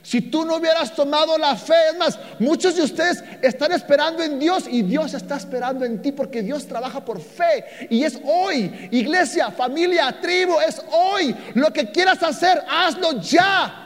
Si 0.01 0.19
tú 0.19 0.43
no 0.43 0.57
hubieras 0.57 0.93
tomado 0.93 1.37
la 1.37 1.55
fe, 1.55 1.73
es 1.91 1.97
más, 1.97 2.19
muchos 2.39 2.75
de 2.75 2.81
ustedes 2.81 3.23
están 3.41 3.71
esperando 3.71 4.21
en 4.21 4.37
Dios 4.37 4.65
y 4.69 4.81
Dios 4.81 5.13
está 5.13 5.37
esperando 5.37 5.85
en 5.85 6.01
ti 6.01 6.11
porque 6.11 6.41
Dios 6.41 6.67
trabaja 6.67 7.05
por 7.05 7.21
fe. 7.21 7.87
Y 7.89 8.03
es 8.03 8.19
hoy, 8.25 8.89
iglesia, 8.91 9.49
familia, 9.49 10.13
tribu, 10.21 10.59
es 10.59 10.81
hoy. 10.91 11.33
Lo 11.53 11.71
que 11.71 11.89
quieras 11.89 12.21
hacer, 12.21 12.61
hazlo 12.69 13.21
ya. 13.21 13.79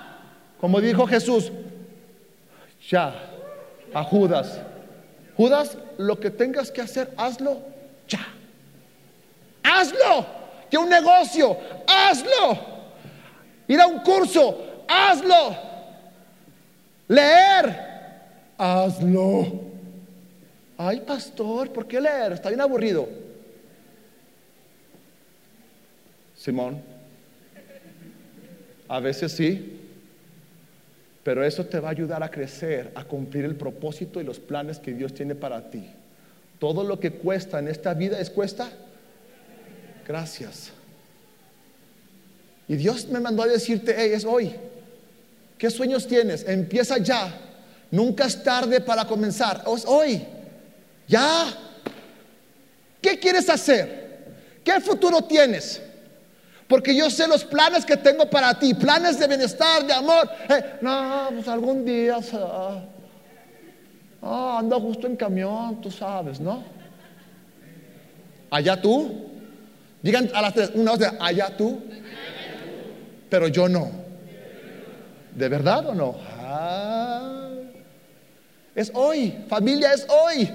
Como 0.60 0.82
dijo 0.82 1.06
Jesús, 1.06 1.52
ya, 2.90 3.14
a 3.94 4.04
Judas. 4.04 4.60
Judas, 5.36 5.78
lo 5.98 6.20
que 6.20 6.32
tengas 6.32 6.72
que 6.72 6.82
hacer, 6.82 7.14
hazlo 7.18 7.62
ya. 8.08 8.26
Hazlo. 9.64 10.26
Que 10.70 10.78
un 10.78 10.90
negocio, 10.90 11.58
hazlo. 11.88 12.60
Ir 13.68 13.80
a 13.80 13.88
un 13.88 14.00
curso, 14.00 14.86
hazlo. 14.88 15.56
Leer, 17.08 17.78
hazlo. 18.58 19.68
Ay, 20.78 21.02
pastor, 21.02 21.72
¿por 21.72 21.88
qué 21.88 22.02
leer? 22.02 22.34
Está 22.34 22.50
bien 22.50 22.62
aburrido. 22.62 23.08
Simón, 26.36 26.82
a 28.88 29.00
veces 29.00 29.32
sí, 29.32 29.77
pero 31.28 31.44
eso 31.44 31.66
te 31.66 31.82
va 31.82 31.90
a 31.90 31.92
ayudar 31.92 32.24
a 32.24 32.32
crecer, 32.32 32.90
a 32.96 33.04
cumplir 33.04 33.44
el 33.44 33.58
propósito 33.58 34.22
y 34.22 34.24
los 34.24 34.40
planes 34.40 34.80
que 34.80 34.94
Dios 34.94 35.14
tiene 35.14 35.36
para 35.36 35.70
ti. 35.70 35.86
Todo 36.58 36.86
lo 36.86 37.02
que 37.02 37.12
cuesta 37.12 37.60
en 37.60 37.68
esta 37.68 37.94
vida 37.94 38.18
es 38.18 38.30
cuesta. 38.30 38.70
Gracias. 40.08 40.70
Y 42.70 42.78
Dios 42.78 43.10
me 43.10 43.20
mandó 43.20 43.44
a 43.44 43.48
decirte, 43.48 43.94
hey, 43.98 44.12
es 44.14 44.24
hoy. 44.24 44.56
¿Qué 45.58 45.70
sueños 45.70 46.08
tienes? 46.08 46.48
Empieza 46.48 46.98
ya. 46.98 47.38
Nunca 47.92 48.26
es 48.26 48.42
tarde 48.42 48.80
para 48.80 49.04
comenzar. 49.04 49.66
Es 49.76 49.84
hoy. 49.86 50.26
Ya. 51.10 51.54
¿Qué 53.02 53.20
quieres 53.20 53.50
hacer? 53.50 54.28
¿Qué 54.64 54.80
futuro 54.80 55.22
tienes? 55.26 55.82
Porque 56.68 56.94
yo 56.96 57.10
sé 57.10 57.28
los 57.28 57.46
planes 57.46 57.86
que 57.86 57.96
tengo 57.96 58.30
para 58.30 58.58
ti, 58.60 58.74
planes 58.74 59.18
de 59.20 59.28
bienestar, 59.28 59.86
de 59.86 59.94
amor. 59.94 60.30
Eh, 60.50 60.78
no, 60.82 61.30
pues 61.34 61.48
algún 61.48 61.86
día 61.86 62.20
oh, 64.22 64.58
ando 64.58 64.80
justo 64.82 65.08
en 65.08 65.16
camión, 65.16 65.80
tú 65.82 65.90
sabes, 65.90 66.40
¿no? 66.42 66.64
Allá 68.50 68.82
tú. 68.82 69.28
Digan 70.02 70.30
a 70.34 70.42
las 70.42 70.54
tres, 70.54 70.72
una 70.74 70.96
vez, 70.96 71.12
allá 71.20 71.56
tú. 71.56 71.82
Pero 73.30 73.48
yo 73.48 73.70
no. 73.70 73.90
¿De 75.34 75.50
verdad 75.50 75.88
o 75.88 75.96
no? 75.96 76.16
Ah. 76.40 77.50
es 78.74 78.92
hoy, 78.94 79.46
familia, 79.48 79.94
es 79.94 80.06
hoy. 80.10 80.50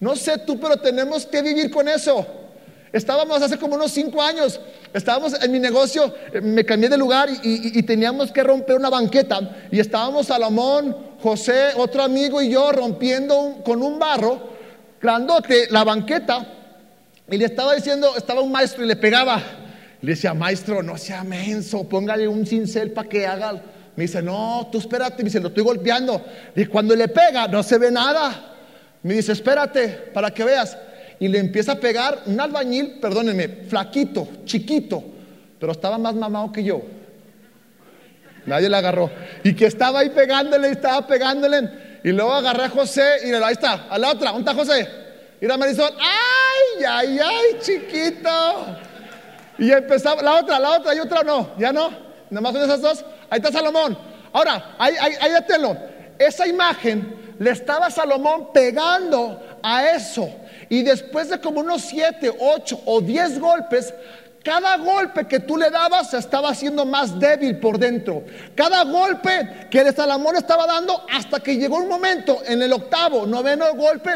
No 0.00 0.16
sé 0.16 0.38
tú, 0.38 0.58
pero 0.58 0.76
tenemos 0.78 1.26
que 1.26 1.42
vivir 1.42 1.70
con 1.70 1.88
eso. 1.88 2.26
Estábamos 2.92 3.40
hace 3.40 3.56
como 3.58 3.74
unos 3.74 3.90
cinco 3.90 4.22
años, 4.22 4.60
estábamos 4.92 5.42
en 5.42 5.50
mi 5.50 5.58
negocio, 5.58 6.14
eh, 6.30 6.42
me 6.42 6.64
cambié 6.64 6.90
de 6.90 6.98
lugar 6.98 7.30
y, 7.42 7.82
teníamos 7.84 8.30
que 8.30 8.42
romper 8.42 8.76
una 8.76 8.90
banqueta. 8.90 9.56
Y 9.70 9.80
estábamos 9.80 10.26
Salomón, 10.26 10.94
José, 11.22 11.70
otro 11.76 12.02
amigo 12.02 12.42
y 12.42 12.50
yo 12.50 12.70
rompiendo 12.70 13.60
con 13.64 13.82
un 13.82 13.98
barro 13.98 14.52
grandote 15.00 15.68
la 15.70 15.84
banqueta. 15.84 16.46
Y 17.30 17.38
le 17.38 17.46
estaba 17.46 17.74
diciendo, 17.74 18.12
estaba 18.16 18.42
un 18.42 18.52
maestro 18.52 18.84
y 18.84 18.88
le 18.88 18.96
pegaba. 18.96 19.42
Le 20.02 20.10
decía, 20.10 20.34
maestro, 20.34 20.82
no 20.82 20.98
sea 20.98 21.24
menso, 21.24 21.84
póngale 21.88 22.28
un 22.28 22.44
cincel 22.44 22.92
para 22.92 23.08
que 23.08 23.26
haga. 23.26 23.52
Me 23.96 24.04
dice, 24.04 24.22
no, 24.22 24.68
tú 24.70 24.78
espérate, 24.78 25.18
me 25.18 25.28
dice, 25.28 25.40
lo 25.40 25.48
estoy 25.48 25.62
golpeando. 25.62 26.22
Y 26.54 26.66
cuando 26.66 26.94
le 26.94 27.08
pega, 27.08 27.48
no 27.48 27.62
se 27.62 27.78
ve 27.78 27.90
nada. 27.90 28.52
Me 29.02 29.14
dice, 29.14 29.32
espérate, 29.32 29.88
para 30.12 30.30
que 30.30 30.44
veas. 30.44 30.76
Y 31.22 31.28
le 31.28 31.38
empieza 31.38 31.70
a 31.70 31.76
pegar 31.76 32.22
un 32.26 32.40
albañil, 32.40 32.98
perdónenme, 33.00 33.46
flaquito, 33.68 34.26
chiquito, 34.44 35.04
pero 35.60 35.70
estaba 35.70 35.96
más 35.96 36.16
mamado 36.16 36.50
que 36.50 36.64
yo. 36.64 36.82
Nadie 38.44 38.68
le 38.68 38.76
agarró. 38.76 39.08
Y 39.44 39.54
que 39.54 39.66
estaba 39.66 40.00
ahí 40.00 40.10
pegándole, 40.10 40.70
estaba 40.70 41.06
pegándole. 41.06 42.00
Y 42.02 42.10
luego 42.10 42.32
agarré 42.32 42.64
a 42.64 42.70
José 42.70 43.18
y 43.24 43.32
ahí 43.32 43.52
está, 43.52 43.86
a 43.88 43.98
la 43.98 44.10
otra, 44.10 44.32
¿dónde 44.32 44.50
está 44.50 44.60
José? 44.60 44.88
Y 45.40 45.46
la 45.46 45.56
Marisol, 45.56 45.92
¡ay, 45.96 46.84
ay, 46.84 47.18
ay, 47.20 47.58
chiquito! 47.60 48.66
Y 49.58 49.70
empezaba, 49.70 50.20
la 50.22 50.40
otra, 50.40 50.58
la 50.58 50.70
otra 50.72 50.92
y 50.92 50.98
otra 50.98 51.22
no, 51.22 51.52
ya 51.56 51.72
no, 51.72 51.90
nada 52.30 52.40
más 52.40 52.52
son 52.52 52.62
esas 52.64 52.82
dos. 52.82 53.04
Ahí 53.30 53.38
está 53.38 53.52
Salomón. 53.52 53.96
Ahora, 54.32 54.74
ahí, 54.76 54.96
ahí, 55.00 55.12
ahí 55.20 55.76
Esa 56.18 56.48
imagen 56.48 57.36
le 57.38 57.50
estaba 57.50 57.92
Salomón 57.92 58.52
pegando 58.52 59.40
a 59.62 59.86
eso. 59.92 60.41
Y 60.72 60.82
después 60.82 61.28
de 61.28 61.38
como 61.38 61.60
unos 61.60 61.82
siete, 61.82 62.34
ocho 62.40 62.80
o 62.86 63.02
diez 63.02 63.38
golpes, 63.38 63.92
cada 64.42 64.78
golpe 64.78 65.26
que 65.26 65.40
tú 65.40 65.58
le 65.58 65.68
dabas 65.68 66.08
se 66.08 66.16
estaba 66.16 66.48
haciendo 66.48 66.86
más 66.86 67.20
débil 67.20 67.58
por 67.58 67.78
dentro. 67.78 68.24
Cada 68.54 68.82
golpe 68.84 69.68
que 69.70 69.80
el 69.80 69.94
Salomón 69.94 70.34
estaba 70.34 70.66
dando 70.66 71.04
hasta 71.12 71.40
que 71.40 71.58
llegó 71.58 71.76
un 71.76 71.88
momento 71.88 72.40
en 72.46 72.62
el 72.62 72.72
octavo, 72.72 73.26
noveno 73.26 73.66
golpe 73.74 74.14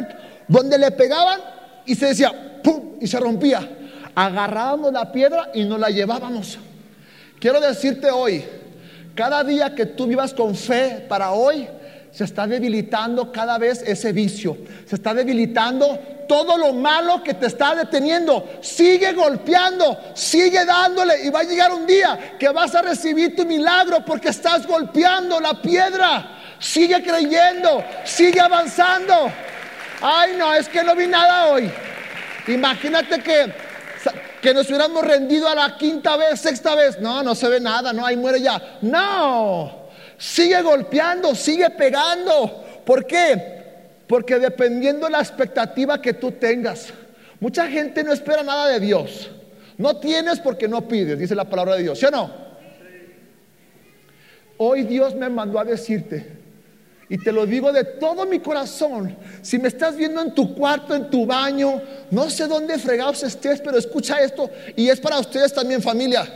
donde 0.49 0.79
le 0.79 0.93
pegaban 0.93 1.43
y 1.85 1.95
se 1.95 2.07
decía 2.07 2.33
¡pum! 2.65 2.95
y 3.03 3.07
se 3.07 3.21
rompía. 3.21 3.69
Agarrábamos 4.15 4.95
la 4.95 5.13
piedra 5.13 5.51
y 5.53 5.63
nos 5.65 5.79
la 5.79 5.91
llevábamos. 5.91 6.59
Quiero 7.39 7.61
decirte 7.61 8.11
hoy, 8.11 8.43
cada 9.15 9.45
día 9.45 9.75
que 9.75 9.85
tú 9.85 10.07
vivas 10.07 10.33
con 10.33 10.57
fe 10.57 11.05
para 11.07 11.33
hoy, 11.33 11.69
se 12.13 12.25
está 12.25 12.47
debilitando 12.47 13.31
cada 13.31 13.59
vez 13.59 13.83
ese 13.87 14.11
vicio. 14.13 14.57
Se 14.87 14.95
está 14.95 15.13
debilitando 15.13 16.16
todo 16.27 16.57
lo 16.57 16.73
malo 16.73 17.23
que 17.23 17.35
te 17.35 17.47
está 17.47 17.75
deteniendo. 17.75 18.59
Sigue 18.61 19.13
golpeando, 19.13 19.99
sigue 20.15 20.65
dándole 20.65 21.25
y 21.25 21.31
va 21.31 21.41
a 21.41 21.45
llegar 21.45 21.73
un 21.73 21.87
día 21.87 22.37
que 22.39 22.49
vas 22.49 22.75
a 22.75 22.83
recibir 22.83 23.35
tu 23.37 23.45
milagro 23.45 24.05
porque 24.05 24.29
estás 24.29 24.67
golpeando 24.67 25.41
la 25.41 25.61
piedra. 25.61 26.33
Sigue 26.59 27.03
creyendo, 27.03 27.85
sigue 28.05 28.41
avanzando. 28.41 29.31
Ay, 30.01 30.35
no, 30.37 30.55
es 30.55 30.69
que 30.69 30.83
no 30.83 30.95
vi 30.95 31.07
nada 31.07 31.47
hoy. 31.47 31.71
Imagínate 32.49 33.21
que, 33.23 33.53
que 34.41 34.55
nos 34.55 34.69
hubiéramos 34.69 35.05
rendido 35.05 35.49
a 35.49 35.55
la 35.55 35.77
quinta 35.77 36.17
vez, 36.17 36.41
sexta 36.41 36.75
vez. 36.75 37.01
No, 37.01 37.23
no 37.23 37.35
se 37.35 37.49
ve 37.49 37.61
nada, 37.61 37.93
no, 37.93 38.05
ahí 38.05 38.17
muere 38.17 38.41
ya. 38.41 38.79
No. 38.83 39.87
Sigue 40.19 40.63
golpeando, 40.63 41.35
sigue 41.35 41.71
pegando. 41.71 42.65
¿Por 42.85 43.07
qué? 43.07 43.56
Porque 44.07 44.39
dependiendo 44.39 45.07
de 45.07 45.13
la 45.13 45.21
expectativa 45.21 46.01
que 46.01 46.15
tú 46.15 46.33
tengas, 46.33 46.93
mucha 47.41 47.67
gente 47.69 48.05
no 48.05 48.13
espera 48.13 48.43
nada 48.43 48.69
de 48.69 48.81
Dios. 48.81 49.31
No 49.79 49.97
tienes 49.97 50.41
porque 50.41 50.69
no 50.69 50.87
pides, 50.89 51.19
dice 51.19 51.35
la 51.35 51.49
palabra 51.49 51.77
de 51.77 51.83
Dios, 51.83 51.99
¿sí 51.99 52.07
o 52.07 52.11
no? 52.11 52.47
Hoy 54.59 54.85
Dios 54.85 55.15
me 55.15 55.29
mandó 55.29 55.59
a 55.59 55.65
decirte, 55.65 56.37
y 57.09 57.19
te 57.19 57.31
lo 57.31 57.45
digo 57.47 57.73
de 57.73 57.85
todo 57.85 58.25
mi 58.25 58.41
corazón, 58.41 59.17
si 59.43 59.59
me 59.59 59.69
estás 59.69 59.97
viendo 59.97 60.23
en 60.23 60.35
tu 60.35 60.55
cuarto, 60.55 60.95
en 60.95 61.11
tu 61.11 61.27
baño, 61.27 61.83
no 62.11 62.31
sé 62.31 62.49
dónde 62.49 62.79
fregados 62.79 63.23
estés, 63.23 63.61
pero 63.61 63.77
escucha 63.77 64.21
esto, 64.21 64.51
y 64.75 64.89
es 64.89 64.99
para 64.99 65.19
ustedes 65.19 65.53
también 65.53 65.83
familia. 65.83 66.27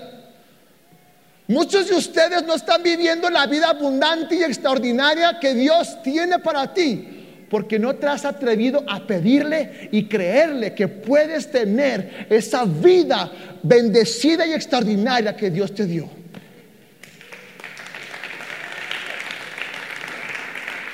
Muchos 1.49 1.89
de 1.89 1.97
ustedes 1.97 2.45
no 2.45 2.55
están 2.55 2.83
viviendo 2.83 3.29
la 3.31 3.47
vida 3.47 3.71
abundante 3.71 4.37
y 4.37 4.45
extraordinaria 4.45 5.39
que 5.41 5.55
Dios 5.55 6.01
tiene 6.03 6.39
para 6.39 6.73
ti, 6.73 7.20
porque 7.51 7.81
no 7.81 7.97
te 7.97 8.07
has 8.07 8.25
atrevido 8.25 8.85
a 8.89 9.07
pedirle 9.07 9.89
y 9.91 10.07
creerle 10.07 10.73
que 10.73 10.87
puedes 10.87 11.51
tener 11.51 12.27
esa 12.31 12.65
vida 12.65 13.31
bendecida 13.63 14.47
y 14.47 14.53
extraordinaria 14.53 15.37
que 15.37 15.51
Dios 15.51 15.75
te 15.75 15.85
dio. 15.85 16.09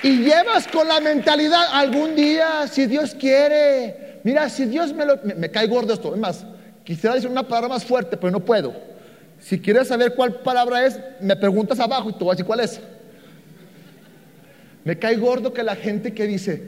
Y 0.03 0.23
llevas 0.23 0.66
con 0.69 0.88
la 0.88 1.01
mentalidad 1.01 1.64
algún 1.73 2.16
día, 2.16 2.66
si 2.69 2.87
Dios 2.87 3.14
quiere, 3.14 4.21
mira, 4.25 4.49
si 4.49 4.64
Dios 4.64 4.95
me 4.95 5.05
lo... 5.05 5.19
Me, 5.37 5.51
cae 5.51 5.66
gordo 5.66 5.92
esto, 5.92 6.14
es 6.14 6.21
más, 6.21 6.47
quisiera 6.85 7.16
decir 7.16 7.29
una 7.29 7.42
palabra 7.42 7.69
más 7.69 7.85
fuerte, 7.85 8.16
pero 8.16 8.31
no 8.31 8.40
puedo. 8.40 8.73
Si 9.40 9.61
quieres 9.61 9.88
saber 9.88 10.14
cuál 10.14 10.40
palabra 10.40 10.87
es, 10.87 10.99
me 11.21 11.37
preguntas 11.37 11.79
abajo 11.81 12.09
y 12.09 12.12
tú 12.14 12.25
vas 12.25 12.33
a 12.33 12.37
decir 12.37 12.47
cuál 12.47 12.61
es. 12.61 12.81
Me 14.87 15.01
cae 15.01 15.16
gordo 15.16 15.53
que 15.53 15.64
la 15.64 15.75
gente 15.75 16.14
que 16.14 16.29
dice, 16.29 16.62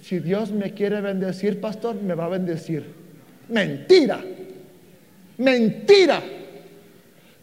si 0.00 0.20
Dios 0.20 0.52
me 0.52 0.74
quiere 0.74 1.00
bendecir, 1.00 1.60
pastor, 1.60 1.96
me 1.96 2.14
va 2.14 2.26
a 2.26 2.28
bendecir. 2.28 2.86
Mentira. 3.48 4.22
Mentira. 5.38 6.22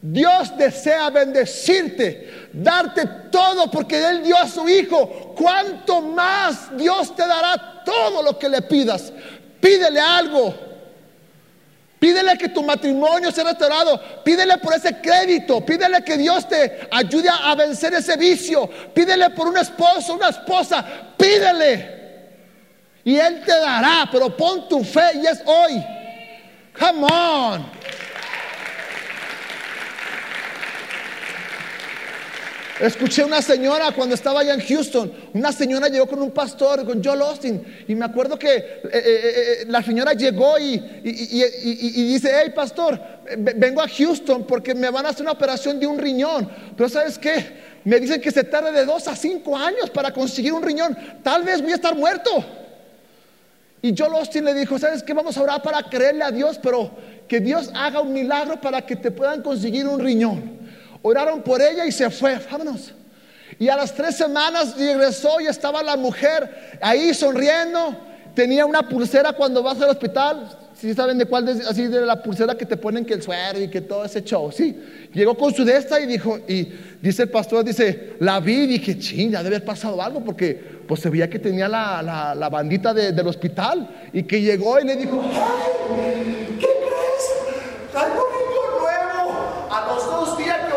Dios 0.02 0.58
desea 0.58 1.10
bendecirte, 1.10 2.48
darte 2.54 3.02
todo 3.30 3.70
porque 3.70 4.02
Él 4.02 4.24
dio 4.24 4.38
a 4.38 4.48
su 4.48 4.70
Hijo. 4.70 5.36
¿Cuánto 5.38 6.02
más 6.02 6.78
Dios 6.78 7.13
te 7.13 7.28
dará 7.28 7.84
todo 7.84 8.24
lo 8.24 8.39
que 8.39 8.48
le 8.48 8.62
pidas? 8.62 9.12
Pídele 9.60 10.00
algo. 10.00 10.71
Pídele 12.02 12.36
que 12.36 12.50
tu 12.50 12.64
matrimonio 12.64 13.32
sea 13.32 13.44
restaurado. 13.44 14.02
Pídele 14.24 14.58
por 14.58 14.74
ese 14.74 15.00
crédito. 15.00 15.64
Pídele 15.64 16.04
que 16.04 16.18
Dios 16.18 16.48
te 16.50 16.90
ayude 16.90 17.30
a 17.30 17.54
vencer 17.54 17.94
ese 17.94 18.18
vicio. 18.18 18.68
Pídele 18.92 19.30
por 19.30 19.48
un 19.48 19.56
esposo, 19.56 20.16
una 20.16 20.30
esposa. 20.30 20.84
Pídele. 21.16 22.02
Y 23.04 23.18
Él 23.18 23.44
te 23.46 23.52
dará. 23.52 24.10
Pero 24.12 24.36
pon 24.36 24.68
tu 24.68 24.84
fe 24.84 25.12
y 25.22 25.28
es 25.28 25.44
hoy. 25.46 25.86
Come 26.80 27.04
on. 27.04 27.72
Escuché 32.82 33.24
una 33.24 33.44
señora 33.44 33.91
cuando 33.91 34.15
estaba 34.15 34.39
allá 34.39 34.56
en 34.56 34.62
Houston, 34.62 35.13
una 35.34 35.52
señora 35.52 35.88
llegó 35.88 36.08
con 36.08 36.20
un 36.20 36.32
pastor, 36.32 36.84
con 36.84 37.04
Joel 37.04 37.22
Austin, 37.22 37.63
y 37.88 37.94
me 37.94 38.06
acuerdo 38.06 38.39
que 38.39 38.56
eh, 38.56 38.80
eh, 38.84 38.91
eh, 38.94 39.65
la 39.67 39.84
señora 39.84 40.13
llegó 40.13 40.58
y, 40.58 40.80
dice, 40.80 42.32
hey 42.34 42.52
pastor, 42.56 43.00
vengo 43.38 43.84
a 43.84 43.88
Houston 43.88 44.48
porque 44.48 44.74
me 44.74 44.89
van 44.89 45.06
a 45.06 45.10
hacer 45.10 45.22
una 45.22 45.34
operación 45.34 45.80
de 45.80 45.86
un 45.86 46.00
riñón, 46.00 46.50
pero 46.76 46.89
¿sabes 46.89 47.20
qué? 47.20 47.72
Me 47.84 48.00
dicen 48.00 48.20
que 48.20 48.32
se 48.32 48.46
tarda 48.46 48.72
de 48.72 48.84
dos 48.84 49.08
a 49.08 49.15
cinco 49.15 49.56
años 49.56 49.91
para 49.91 50.12
conseguir 50.12 50.52
un 50.52 50.63
riñón, 50.63 50.98
tal 51.22 51.44
vez 51.44 51.62
voy 51.62 51.74
a 51.74 51.76
estar 51.76 51.96
muerto. 51.96 52.32
Y 53.84 53.96
Joel 53.96 54.13
Austin 54.13 54.44
le 54.44 54.56
dijo, 54.56 54.80
¿sabes 54.80 55.04
qué? 55.04 55.13
Vamos 55.13 55.38
a 55.38 55.41
orar 55.44 55.62
para 55.62 55.84
creerle 55.84 56.24
a 56.24 56.32
Dios, 56.32 56.60
pero 56.62 56.89
que 57.28 57.39
Dios 57.39 57.70
haga 57.76 58.02
un 58.02 58.12
milagro 58.12 58.60
para 58.60 58.82
que 58.84 58.96
te 58.96 59.12
puedan 59.12 59.44
conseguir 59.44 59.88
un 59.88 60.00
riñón. 60.00 60.61
Oraron 61.02 61.42
por 61.42 61.62
ella 61.62 61.86
y 61.86 61.92
se 61.92 62.10
fue. 62.10 62.40
Vámonos. 62.52 62.94
Y 63.60 63.70
a 63.70 63.76
las 63.76 63.94
tres 63.94 64.16
semanas 64.16 64.76
regresó 64.78 65.40
y 65.40 65.48
estaba 65.48 65.84
la 65.84 65.98
mujer 65.98 66.80
ahí 66.82 67.14
sonriendo. 67.14 67.96
Tenía 68.34 68.66
una 68.66 68.88
pulsera 68.88 69.34
cuando 69.34 69.62
vas 69.62 69.80
al 69.82 69.90
hospital. 69.90 70.58
Si 70.74 70.94
saben 70.96 71.18
de 71.18 71.26
cuál, 71.26 71.48
así 71.48 71.88
de 71.88 72.02
la 72.02 72.24
pulsera 72.24 72.56
que 72.56 72.66
te 72.66 72.76
ponen 72.76 73.06
que 73.06 73.14
el 73.14 73.22
suero 73.22 73.60
y 73.60 73.68
que 73.68 73.82
todo 73.82 74.04
ese 74.04 74.24
show. 74.24 74.52
Sí, 74.52 74.76
llegó 75.14 75.38
con 75.38 75.54
su 75.54 75.64
de 75.64 75.78
esta 75.78 76.00
y 76.00 76.08
dijo, 76.08 76.40
y 76.48 76.74
dice 77.00 77.24
el 77.24 77.30
pastor, 77.30 77.64
dice, 77.64 78.14
la 78.20 78.40
vi 78.40 78.64
y 78.64 78.68
dije, 78.68 78.98
ching, 78.98 79.30
ya 79.32 79.44
debe 79.44 79.58
haber 79.58 79.66
pasado 79.66 80.02
algo 80.02 80.24
porque 80.24 80.82
pues 80.88 81.02
se 81.02 81.12
veía 81.12 81.30
que 81.30 81.38
tenía 81.38 81.68
la, 81.68 82.02
la, 82.36 82.50
bandita 82.50 82.96
del 82.96 83.28
hospital 83.28 83.88
y 84.12 84.24
que 84.24 84.42
llegó 84.42 84.80
y 84.80 84.86
le 84.86 84.96
dijo, 84.96 85.22
¿qué 86.60 86.66
crees? 86.66 87.96
Algo 87.96 88.24
nuevo. 88.80 89.68
A 89.70 89.86
los 89.88 90.06
dos 90.06 90.38
días 90.40 90.72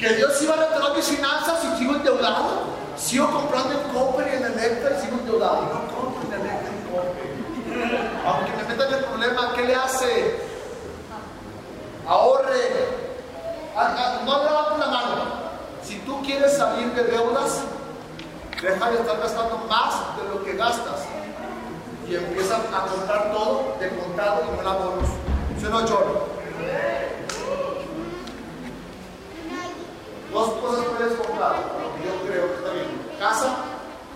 que 0.00 0.14
Dios 0.14 0.42
iba 0.42 0.54
a 0.54 0.56
restaurar 0.56 0.96
mis 0.96 1.04
finanzas 1.04 1.58
y 1.62 1.78
sigo 1.78 1.94
Sigo 3.10 3.28
comprando 3.28 3.72
en 3.72 3.88
Copper 3.92 4.24
y 4.24 4.36
en 4.36 4.44
Electra 4.44 4.96
y 4.96 5.00
sigo 5.00 5.18
endeudado. 5.18 5.62
No 5.62 5.80
compro 5.92 6.22
en 6.28 6.40
Electra 6.40 6.70
y 6.70 6.92
Copper. 6.92 8.22
Aunque 8.24 8.52
me 8.52 8.62
metan 8.62 8.94
el 8.94 9.04
problema, 9.04 9.52
¿qué 9.56 9.64
le 9.64 9.74
hace? 9.74 10.40
Ahorre. 12.06 12.70
Ah, 13.76 13.96
ah, 13.98 14.20
no 14.24 14.44
levanten 14.44 14.78
la 14.78 14.86
mano. 14.86 15.24
Si 15.82 15.96
tú 15.98 16.22
quieres 16.22 16.56
salir 16.56 16.94
de 16.94 17.02
deudas, 17.02 17.62
deja 18.62 18.90
de 18.90 19.00
estar 19.00 19.18
gastando 19.18 19.58
más 19.68 20.16
de 20.16 20.28
lo 20.32 20.44
que 20.44 20.52
gastas. 20.54 21.00
y 22.08 22.14
empiezan 22.14 22.60
a 22.72 22.86
comprar 22.86 23.32
todo 23.32 23.74
de 23.80 23.88
contado 23.88 24.42
y 24.44 24.56
no 24.56 24.62
la 24.62 24.72
bonos. 24.74 25.08
¿Sí 25.58 25.66
o 25.66 25.68
no, 25.68 25.80
John? 25.80 26.30
Dos 30.32 30.50
cosas 30.60 30.84
puedes 30.96 31.14
comprar, 31.14 31.56
yo 32.04 32.28
creo 32.28 32.46
que 32.46 32.54
está 32.54 32.70
bien. 32.70 33.09
Casa 33.20 33.52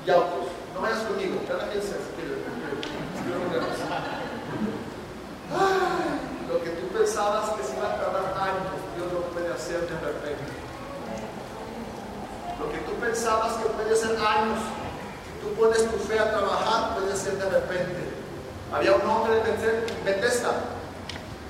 y 0.06 0.10
autos. 0.10 0.48
No 0.74 0.80
vayas 0.80 1.00
conmigo, 1.00 1.36
cada 1.46 1.68
quien 1.68 1.82
se 1.82 1.92
Lo 6.48 6.64
que 6.64 6.70
tú 6.70 6.88
pensabas 6.88 7.50
que 7.50 7.64
se 7.64 7.76
iba 7.76 7.84
a 7.84 7.96
tardar 7.96 8.32
años, 8.40 8.80
Dios 8.96 9.12
lo 9.12 9.20
puede 9.28 9.52
hacer 9.52 9.80
de 9.82 10.00
repente. 10.00 10.52
Lo 12.58 12.72
que 12.72 12.78
tú 12.78 12.94
pensabas 12.94 13.52
que 13.58 13.68
puede 13.68 13.94
ser 13.94 14.12
años, 14.12 14.58
si 15.26 15.46
tú 15.46 15.54
pones 15.54 15.84
tu 15.84 15.98
fe 16.08 16.18
a 16.18 16.30
trabajar, 16.30 16.94
puede 16.94 17.14
ser 17.14 17.34
de 17.36 17.50
repente. 17.50 18.08
Había 18.72 18.94
un 18.94 19.06
hombre 19.06 19.36
en 19.36 20.04
Bethesda, 20.06 20.52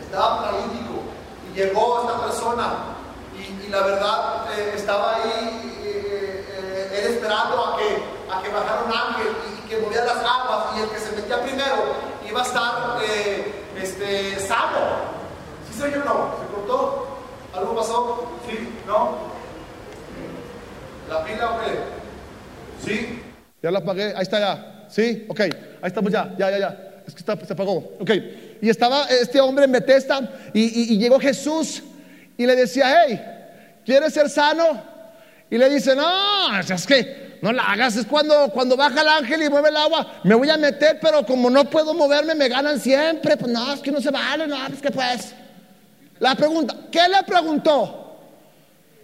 estaba 0.03 0.43
paralítico, 0.43 1.05
y 1.49 1.57
llegó 1.57 2.01
esta 2.01 2.21
persona 2.21 2.95
y, 3.39 3.69
la 3.69 3.81
verdad 3.81 4.45
eh, 4.59 4.73
estaba 4.75 5.17
ahí 5.17 5.64
a 7.33 7.77
que, 7.79 8.33
a 8.33 8.43
que 8.43 8.49
bajara 8.51 8.83
un 8.85 8.93
ángel 8.93 9.33
y, 9.49 9.69
que 9.69 9.79
moviera 9.79 10.05
las 10.05 10.19
aguas 10.19 10.77
y 10.77 10.81
el 10.81 10.89
que 10.91 10.99
se 10.99 11.13
metía 11.13 11.43
primero 11.43 11.95
iba 12.29 12.41
a 12.41 12.45
estar 12.45 12.99
este, 13.81 14.39
sano. 14.41 15.15
¿Sí 15.71 15.81
se 15.81 15.89
no? 15.99 16.35
¿Se 16.39 16.55
cortó? 16.55 17.09
¿Algo 17.55 17.77
pasó? 17.77 18.29
¿Sí? 18.49 18.69
¿No? 18.87 19.17
¿La 21.09 21.25
pila 21.25 21.51
o 21.51 21.61
qué? 21.61 21.79
¿Sí? 22.85 23.23
Ya 23.63 23.71
la 23.71 23.79
apagué, 23.79 24.15
ahí 24.15 24.23
está 24.23 24.39
ya. 24.39 24.87
¿Sí? 24.89 25.27
Ok, 25.29 25.41
ahí 25.41 25.51
estamos 25.83 26.13
ya, 26.13 26.35
ya, 26.39 26.51
ya, 26.51 26.59
ya. 26.59 26.79
Es 27.07 27.15
que 27.15 27.21
está, 27.21 27.37
se 27.45 27.53
apagó. 27.53 27.93
Ok. 28.01 28.11
Y 28.61 28.69
estaba 28.69 29.05
este 29.07 29.41
hombre 29.41 29.65
en 29.65 29.73
Bethesda 29.73 30.21
y, 30.53 30.95
y 30.95 30.99
llegó 30.99 31.19
Jesús 31.19 31.83
y 32.37 32.47
le 32.47 32.57
decía, 32.57 33.07
hey, 33.07 33.21
¿quieres 33.85 34.13
ser 34.13 34.29
sano? 34.29 34.94
Y 35.55 35.57
le 35.57 35.71
dice, 35.71 35.95
no, 35.95 36.59
es 36.59 36.85
que 36.85 37.39
no 37.41 37.53
la 37.53 37.63
hagas, 37.63 37.95
es 37.95 38.07
cuando, 38.07 38.49
cuando 38.49 38.77
baja 38.77 39.03
el 39.03 39.07
ángel 39.07 39.41
y 39.41 39.49
mueve 39.49 39.69
el 39.69 39.77
agua, 39.77 40.15
me 40.25 40.35
voy 40.35 40.51
a 40.51 40.57
meter, 40.57 40.99
pero 41.01 41.25
como 41.25 41.49
no 41.49 41.71
puedo 41.71 41.95
moverme, 41.95 42.35
me 42.35 42.49
ganan 42.49 42.81
siempre. 42.81 43.37
Pues 43.37 43.53
no, 43.53 43.73
es 43.73 43.79
que 43.79 43.93
no 43.93 44.01
se 44.01 44.11
vale, 44.11 44.49
no, 44.49 44.67
es 44.67 44.83
que 44.83 44.91
pues. 44.91 45.33
La 46.19 46.35
pregunta, 46.35 46.75
¿qué 46.91 47.09
le 47.09 47.23
preguntó? 47.23 48.17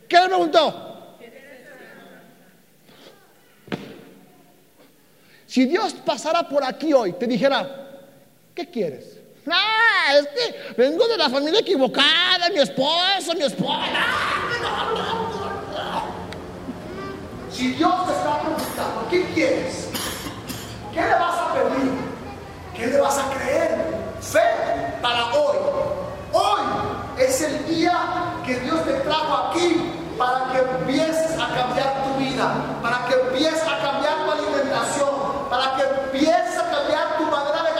¿Qué 0.08 0.18
le 0.18 0.26
preguntó? 0.26 1.16
Si 5.46 5.66
Dios 5.66 5.94
pasara 6.04 6.48
por 6.48 6.64
aquí 6.64 6.92
hoy, 6.92 7.12
te 7.12 7.28
dijera, 7.28 8.00
¿qué 8.56 8.68
quieres? 8.68 9.20
No, 9.46 9.54
es 10.18 10.26
que 10.26 10.74
vengo 10.76 11.06
de 11.06 11.16
la 11.16 11.30
familia 11.30 11.60
equivocada, 11.60 12.48
mi 12.52 12.58
esposo, 12.58 13.34
mi 13.36 13.44
esposa. 13.44 15.29
Si 17.60 17.72
Dios 17.72 18.06
te 18.06 18.12
está 18.12 18.40
preguntando, 18.40 19.06
¿qué 19.10 19.22
quieres? 19.34 19.90
¿Qué 20.94 21.02
le 21.02 21.12
vas 21.12 21.38
a 21.38 21.52
pedir? 21.52 21.92
¿Qué 22.74 22.86
le 22.86 22.98
vas 22.98 23.18
a 23.18 23.30
creer? 23.34 23.76
Fe 24.22 24.40
para 25.02 25.26
hoy. 25.34 25.58
Hoy 26.32 26.60
es 27.18 27.42
el 27.42 27.66
día 27.66 28.00
que 28.46 28.58
Dios 28.60 28.82
te 28.86 28.94
trajo 29.00 29.50
aquí 29.50 29.92
para 30.16 30.50
que 30.50 30.58
empieces 30.58 31.38
a 31.38 31.54
cambiar 31.54 32.02
tu 32.04 32.18
vida, 32.18 32.50
para 32.80 33.04
que 33.04 33.14
empieces 33.28 33.62
a 33.64 33.78
cambiar 33.78 34.24
tu 34.24 34.32
alimentación, 34.32 35.10
para 35.50 35.76
que 35.76 35.82
empieces 35.82 36.58
a 36.58 36.70
cambiar 36.70 37.18
tu 37.18 37.24
manera 37.24 37.62
de 37.62 37.70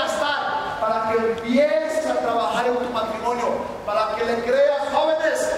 para 0.79 1.11
que 1.11 1.17
empieces 1.17 2.05
a 2.05 2.17
trabajar 2.17 2.67
en 2.67 2.77
tu 2.77 2.91
matrimonio, 2.93 3.47
para 3.87 4.15
que 4.15 4.27
le 4.27 4.45
creas, 4.45 4.93
jóvenes. 4.93 5.51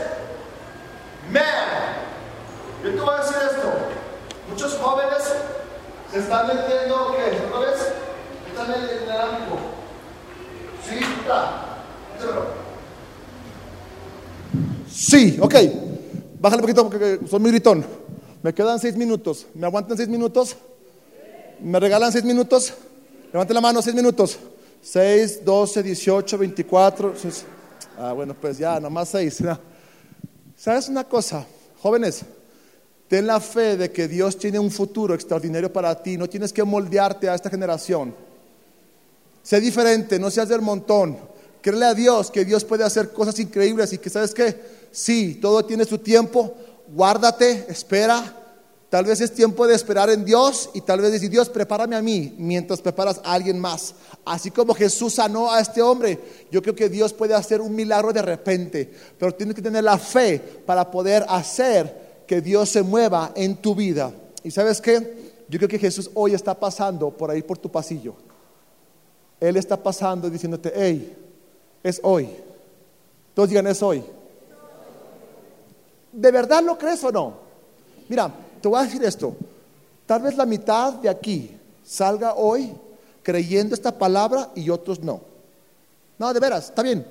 Man, 1.28 1.42
yo 2.85 2.90
te 2.94 3.00
voy 3.00 3.14
a 3.16 3.18
decir 3.18 3.37
esto. 3.50 3.92
Muchos 4.52 4.76
jóvenes 4.76 5.35
se 6.12 6.18
están 6.18 6.46
metiendo, 6.46 7.14
¿qué? 7.16 7.57
¿Otra? 7.57 7.72
Están 8.48 8.70
en 8.75 9.03
el 9.03 9.11
ámbito. 9.11 9.59
Sí, 10.87 10.96
está. 11.20 11.68
Sí, 14.90 15.38
ok. 15.40 15.55
Bájale 16.38 16.61
un 16.61 16.66
poquito 16.68 16.88
porque 16.88 17.20
soy 17.29 17.40
muy 17.40 17.51
gritón. 17.51 17.85
Me 18.42 18.53
quedan 18.53 18.79
seis 18.79 18.96
minutos. 18.96 19.46
¿Me 19.55 19.66
aguantan 19.66 19.96
seis 19.96 20.09
minutos? 20.09 20.57
¿Me 21.61 21.81
regalan 21.81 22.12
seis 22.12 22.25
minutos? 22.25 22.75
Levante 23.33 23.55
la 23.55 23.61
mano, 23.61 23.81
seis 23.81 23.96
minutos. 23.96 24.38
6, 24.83 25.44
12, 25.44 25.83
18, 25.83 26.38
24. 26.38 27.14
Ah, 27.96 28.12
bueno, 28.12 28.35
pues 28.35 28.59
ya, 28.59 28.81
nomás 28.81 29.11
6. 29.11 29.44
¿Sabes 30.57 30.88
una 30.88 31.05
cosa? 31.05 31.46
Jóvenes, 31.81 32.25
ten 33.12 33.27
la 33.27 33.40
fe 33.40 33.77
de 33.77 33.92
que 33.92 34.09
Dios 34.09 34.38
tiene 34.38 34.59
un 34.59 34.70
futuro 34.70 35.12
extraordinario 35.12 35.70
para 35.70 36.03
ti. 36.03 36.16
No 36.16 36.31
tienes 36.31 36.51
que 36.51 36.64
moldearte 36.64 37.29
a 37.29 37.35
esta 37.35 37.51
generación. 37.51 38.14
Sé 39.42 39.61
diferente, 39.61 40.18
no 40.18 40.31
seas 40.31 40.48
del 40.48 40.62
montón. 40.62 41.18
Créele 41.61 41.85
a 41.85 41.92
Dios 41.92 42.31
que 42.31 42.46
Dios 42.46 42.64
puede 42.64 42.85
hacer 42.85 43.12
cosas 43.12 43.38
increíbles 43.38 43.92
y 43.92 43.98
que, 43.98 44.09
¿sabes 44.09 44.33
qué? 44.33 44.59
Sí, 44.90 45.38
todo 45.42 45.62
tiene 45.62 45.85
su 45.85 45.98
tiempo. 45.98 46.55
Guárdate, 46.88 47.66
espera, 47.68 48.38
Tal 48.88 49.07
vez 49.07 49.22
es 49.22 49.33
tiempo 49.33 49.66
de 49.66 49.75
esperar 49.75 50.11
en 50.11 50.22
Dios 50.22 50.68
y 50.75 50.83
tal 50.83 51.01
vez 51.01 51.12
decir, 51.12 51.31
Dios, 51.31 51.48
prepárame 51.48 51.96
a 51.96 52.03
mí 52.03 52.35
mientras 52.37 52.83
preparas 52.83 53.22
a 53.25 53.33
alguien 53.33 53.59
más. 53.59 53.94
Así 54.25 54.51
como 54.51 54.75
Jesús 54.75 55.14
sanó 55.14 55.51
a 55.51 55.61
este 55.61 55.81
hombre, 55.81 56.18
yo 56.51 56.61
creo 56.61 56.75
que 56.75 56.90
Dios 56.90 57.14
puede 57.14 57.35
hacer 57.35 57.62
un 57.62 57.75
milagro 57.75 58.12
de 58.12 58.20
repente, 58.20 58.92
pero 59.18 59.35
tienes 59.35 59.55
que 59.55 59.62
tener 59.62 59.85
la 59.85 59.96
fe 59.96 60.38
para 60.66 60.90
poder 60.90 61.25
hacer 61.27 62.12
que 62.33 62.40
Dios 62.40 62.71
se 62.71 62.83
mueva 62.83 63.33
en 63.35 63.57
tu 63.57 63.75
vida. 63.75 64.11
¿Y 64.42 64.51
sabes 64.51 64.81
qué? 64.81 65.35
Yo 65.51 65.59
creo 65.59 65.68
que 65.68 65.79
Jesús 65.79 66.11
hoy 66.14 66.33
está 66.33 66.59
pasando 66.59 67.11
por 67.11 67.31
ahí 67.31 67.42
por 67.42 67.59
tu 67.59 67.71
pasillo. 67.71 68.14
Él 69.38 69.59
está 69.59 69.77
pasando 69.77 70.31
diciéndote, 70.31 70.73
hey, 70.75 71.14
es 71.83 72.01
hoy. 72.03 72.31
Todos 73.35 73.51
digan, 73.51 73.66
es 73.66 73.83
hoy. 73.83 74.03
¿De 76.11 76.31
verdad 76.31 76.62
lo 76.62 76.79
crees 76.79 77.05
o 77.05 77.12
no? 77.12 77.35
Mira, 78.09 78.33
te 78.62 78.66
voy 78.66 78.81
a 78.81 78.85
decir 78.85 79.05
esto, 79.05 79.37
tal 80.07 80.23
vez 80.23 80.35
la 80.35 80.47
mitad 80.47 80.95
de 80.95 81.11
aquí 81.11 81.55
salga 81.85 82.33
hoy 82.33 82.73
creyendo 83.23 83.75
esta 83.75 83.99
palabra 83.99 84.49
y 84.55 84.71
otros 84.71 85.01
no. 85.01 85.21
No, 86.16 86.33
de 86.33 86.40
veras, 86.40 86.71
está 86.71 86.83
bien. 86.83 87.05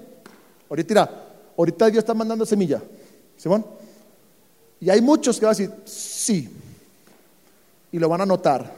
Ahorita, 0.68 1.08
ahorita 1.56 1.92
Dios 1.92 2.00
está 2.00 2.16
mandando 2.16 2.44
semilla. 2.44 2.82
Simón. 3.38 3.81
Y 4.82 4.90
hay 4.90 5.00
muchos 5.00 5.40
que 5.40 5.46
van 5.46 5.56
a 5.56 5.58
decir, 5.58 5.74
sí. 5.86 6.50
Y 7.92 8.00
lo 8.00 8.10
van 8.10 8.22
a 8.22 8.26
notar. 8.26 8.70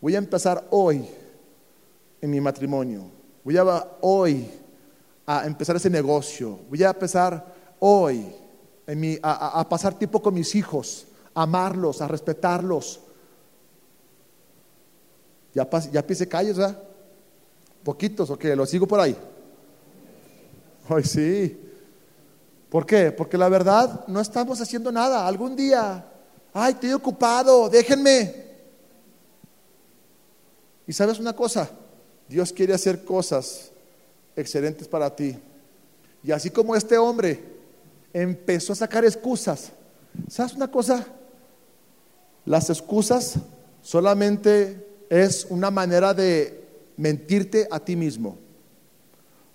Voy 0.00 0.16
a 0.16 0.18
empezar 0.18 0.66
hoy 0.70 1.06
en 2.20 2.30
mi 2.30 2.40
matrimonio. 2.40 3.04
Voy 3.44 3.56
a 3.56 3.64
hoy 4.00 4.50
a 5.26 5.46
empezar 5.46 5.76
ese 5.76 5.90
negocio. 5.90 6.58
Voy 6.68 6.82
a 6.82 6.90
empezar 6.90 7.54
hoy 7.78 8.26
en 8.86 9.20
a, 9.22 9.60
a 9.60 9.68
pasar 9.68 9.96
tiempo 9.96 10.20
con 10.20 10.34
mis 10.34 10.54
hijos 10.56 11.06
amarlos, 11.34 12.00
a 12.00 12.08
respetarlos. 12.08 13.00
Ya, 15.52 15.68
ya 15.92 16.06
pise 16.06 16.28
calles, 16.28 16.56
¿verdad? 16.56 16.80
Poquitos, 17.82 18.30
ok, 18.30 18.44
lo 18.56 18.66
sigo 18.66 18.86
por 18.86 19.00
ahí. 19.00 19.16
Ay, 20.88 21.04
sí. 21.04 21.60
¿Por 22.74 22.86
qué? 22.86 23.12
Porque 23.12 23.38
la 23.38 23.48
verdad 23.48 24.04
no 24.08 24.20
estamos 24.20 24.60
haciendo 24.60 24.90
nada. 24.90 25.28
Algún 25.28 25.54
día, 25.54 26.04
ay, 26.52 26.72
estoy 26.72 26.92
ocupado, 26.92 27.70
déjenme. 27.70 28.34
Y 30.84 30.92
sabes 30.92 31.20
una 31.20 31.36
cosa, 31.36 31.70
Dios 32.28 32.52
quiere 32.52 32.74
hacer 32.74 33.04
cosas 33.04 33.70
excelentes 34.34 34.88
para 34.88 35.14
ti. 35.14 35.38
Y 36.24 36.32
así 36.32 36.50
como 36.50 36.74
este 36.74 36.98
hombre 36.98 37.44
empezó 38.12 38.72
a 38.72 38.76
sacar 38.76 39.04
excusas, 39.04 39.70
¿sabes 40.28 40.54
una 40.54 40.68
cosa? 40.68 41.06
Las 42.44 42.70
excusas 42.70 43.36
solamente 43.82 44.84
es 45.08 45.46
una 45.48 45.70
manera 45.70 46.12
de 46.12 46.66
mentirte 46.96 47.68
a 47.70 47.78
ti 47.78 47.94
mismo. 47.94 48.36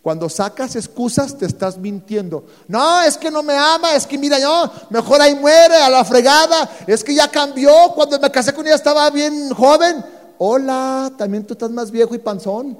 Cuando 0.02 0.30
sacas 0.30 0.78
excusas 0.78 1.38
te 1.38 1.46
estás 1.46 1.78
mintiendo. 1.78 2.46
No, 2.68 3.02
es 3.02 3.18
que 3.18 3.30
no 3.30 3.44
me 3.44 3.54
ama, 3.54 3.96
es 3.96 4.08
que 4.08 4.18
mira, 4.18 4.40
yo, 4.40 4.72
mejor 4.90 5.22
ahí 5.22 5.36
muere 5.36 5.76
a 5.76 5.90
la 5.90 6.06
fregada, 6.06 6.70
es 6.88 7.04
que 7.04 7.14
ya 7.14 7.30
cambió, 7.30 7.72
cuando 7.96 8.18
me 8.18 8.32
casé 8.32 8.54
con 8.54 8.66
ella 8.66 8.76
estaba 8.76 9.10
bien 9.10 9.54
joven. 9.54 10.04
Hola, 10.38 11.12
también 11.18 11.46
tú 11.46 11.54
estás 11.54 11.70
más 11.70 11.92
viejo 11.92 12.16
y 12.16 12.20
panzón. 12.20 12.80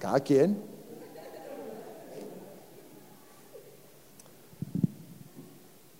Cada 0.00 0.18
quien. 0.18 0.69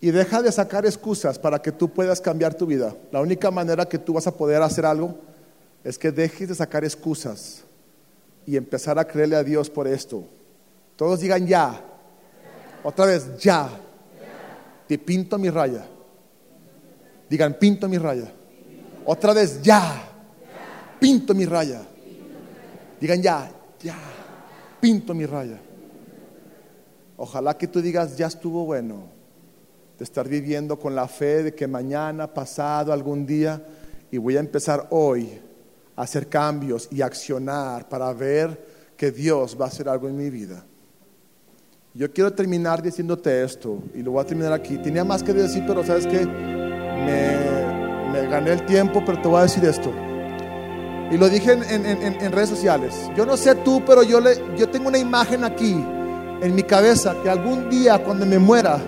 Y 0.01 0.11
deja 0.11 0.41
de 0.41 0.51
sacar 0.51 0.87
excusas 0.87 1.39
para 1.39 1.61
que 1.61 1.73
tú 1.73 1.91
puedas 1.91 2.21
cambiar 2.21 2.55
tu 2.55 2.65
vida. 2.65 2.95
La 3.13 3.21
única 3.21 3.51
manera 3.51 3.85
que 3.85 3.99
tú 3.99 4.15
vas 4.15 4.27
a 4.27 4.35
poder 4.35 4.63
hacer 4.63 4.87
algo 4.87 5.19
es 5.85 5.99
que 5.99 6.11
dejes 6.11 6.49
de 6.49 6.55
sacar 6.55 6.85
excusas 6.85 7.65
y 8.47 8.57
empezar 8.57 8.99
a 8.99 9.05
creerle 9.05 9.37
a 9.37 9.45
Dios 9.45 9.69
por 9.69 9.87
esto. 9.87 10.25
Todos 10.97 11.21
digan 11.21 11.47
ya. 11.47 11.85
Otra 12.83 13.05
vez, 13.05 13.37
ya. 13.39 13.69
Te 14.89 14.97
pinto 14.97 15.39
mi 15.39 15.51
raya. 15.51 15.87
Digan, 17.29 17.55
pinto 17.55 17.87
mi 17.87 17.99
raya. 17.99 18.33
Otra 19.05 19.35
vez, 19.35 19.61
ya. 19.61 20.09
Pinto 20.99 21.35
mi 21.35 21.45
raya. 21.45 21.83
Digan, 22.99 23.21
ya, 23.21 23.51
ya. 23.83 23.99
Pinto 24.81 25.13
mi 25.13 25.27
raya. 25.27 25.59
Ojalá 27.19 27.57
que 27.57 27.67
tú 27.67 27.83
digas, 27.83 28.17
ya 28.17 28.29
estuvo 28.29 28.65
bueno 28.65 29.20
de 30.01 30.05
estar 30.05 30.27
viviendo 30.27 30.79
con 30.79 30.95
la 30.95 31.07
fe 31.07 31.43
de 31.43 31.55
que 31.55 31.69
mañana, 31.69 32.27
pasado, 32.27 32.91
algún 32.91 33.27
día, 33.27 33.63
y 34.11 34.17
voy 34.17 34.39
a 34.39 34.41
empezar 34.41 34.87
hoy 34.89 35.39
a 35.95 36.01
hacer 36.01 36.27
cambios 36.27 36.89
y 36.91 37.03
accionar 37.03 37.87
para 37.87 38.11
ver 38.15 38.95
que 38.97 39.11
Dios 39.11 39.59
va 39.61 39.67
a 39.67 39.69
hacer 39.69 39.91
algo 39.91 40.09
en 40.09 40.17
mi 40.17 40.31
vida. 40.31 40.65
Yo 41.93 42.11
quiero 42.11 42.33
terminar 42.33 42.81
diciéndote 42.81 43.45
esto, 43.45 43.83
y 43.95 44.01
lo 44.01 44.13
voy 44.13 44.23
a 44.23 44.27
terminar 44.27 44.55
aquí. 44.55 44.79
Tenía 44.79 45.05
más 45.05 45.23
que 45.23 45.35
decir, 45.35 45.65
pero 45.67 45.85
sabes 45.85 46.07
que 46.07 46.25
me, 46.25 48.27
gané 48.27 48.53
el 48.53 48.65
tiempo, 48.65 49.03
pero 49.05 49.21
te 49.21 49.29
voy 49.29 49.41
a 49.41 49.43
decir 49.43 49.63
esto. 49.67 49.93
Y 51.11 51.19
lo 51.19 51.29
dije 51.29 51.53
en, 51.53 51.63
en, 51.63 52.03
en, 52.03 52.33
redes 52.33 52.49
sociales. 52.49 52.95
Yo 53.15 53.27
no 53.27 53.37
sé 53.37 53.55
tú, 53.57 53.83
pero 53.85 54.03
yo, 54.03 54.19
le, 54.19 54.41
yo 54.57 54.67
tengo 54.71 54.89
una 54.89 54.97
imagen 54.97 55.45
aquí 55.45 55.73
en 56.41 56.55
mi 56.55 56.63
cabeza 56.63 57.15
que 57.23 57.29
algún 57.29 57.69
día 57.69 58.03
cuando 58.03 58.25
me 58.25 58.39
muera 58.39 58.81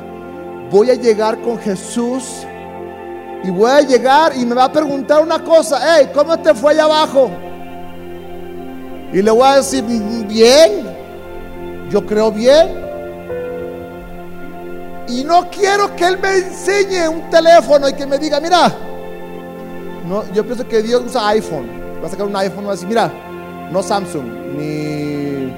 voy 0.73 0.89
a 0.89 0.95
llegar 0.95 1.39
con 1.43 1.59
Jesús 1.59 2.47
y 3.45 3.51
voy 3.51 3.71
a 3.71 3.81
llegar 3.83 4.33
y 4.35 4.47
me 4.47 4.55
va 4.55 4.65
a 4.65 4.73
preguntar 4.73 5.23
una 5.23 5.45
cosa, 5.45 5.79
hey, 5.85 6.09
¿cómo 6.15 6.39
te 6.39 6.55
fue 6.55 6.73
allá 6.73 6.85
abajo? 6.85 7.31
Y 9.13 9.21
le 9.21 9.31
voy 9.31 9.47
a 9.47 9.57
decir, 9.57 9.85
bien, 9.85 10.87
yo 11.91 12.07
creo 12.07 12.33
bien. 12.33 12.81
Y 15.09 15.25
no 15.25 15.51
quiero 15.51 15.95
que 15.95 16.07
Él 16.07 16.19
me 16.19 16.39
enseñe 16.39 17.07
un 17.07 17.29
teléfono 17.29 17.91
y 17.91 17.93
que 17.93 18.07
me 18.07 18.19
diga, 18.19 18.41
mira, 18.41 18.73
no, 20.09 20.25
yo 20.33 20.43
pienso 20.43 20.67
que 20.67 20.81
Dios 20.81 21.03
usa 21.05 21.29
iPhone. 21.29 21.69
Va 22.03 22.07
a 22.07 22.11
sacar 22.11 22.27
un 22.27 22.35
iPhone 22.35 22.63
y 22.63 22.67
va 22.67 22.73
a 22.73 22.75
decir, 22.75 22.89
mira, 22.89 23.13
no 23.71 23.83
Samsung, 23.83 24.57
ni 24.57 25.53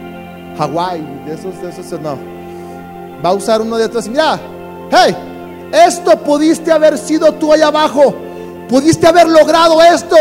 Hawaii, 0.59 1.03
de 1.25 1.35
esos, 1.35 1.63
de 1.63 1.69
esos, 1.69 2.01
no. 2.01 2.19
Va 3.25 3.29
a 3.29 3.35
usar 3.35 3.63
uno 3.63 3.77
de 3.77 3.85
estos 3.85 4.09
mira, 4.09 4.41
hey, 4.91 5.17
esto 5.73 6.17
pudiste 6.19 6.71
haber 6.71 6.97
sido 6.99 7.33
tú 7.33 7.53
allá 7.53 7.69
abajo. 7.69 8.15
Pudiste 8.69 9.07
haber 9.07 9.29
logrado 9.29 9.83
esto. 9.83 10.17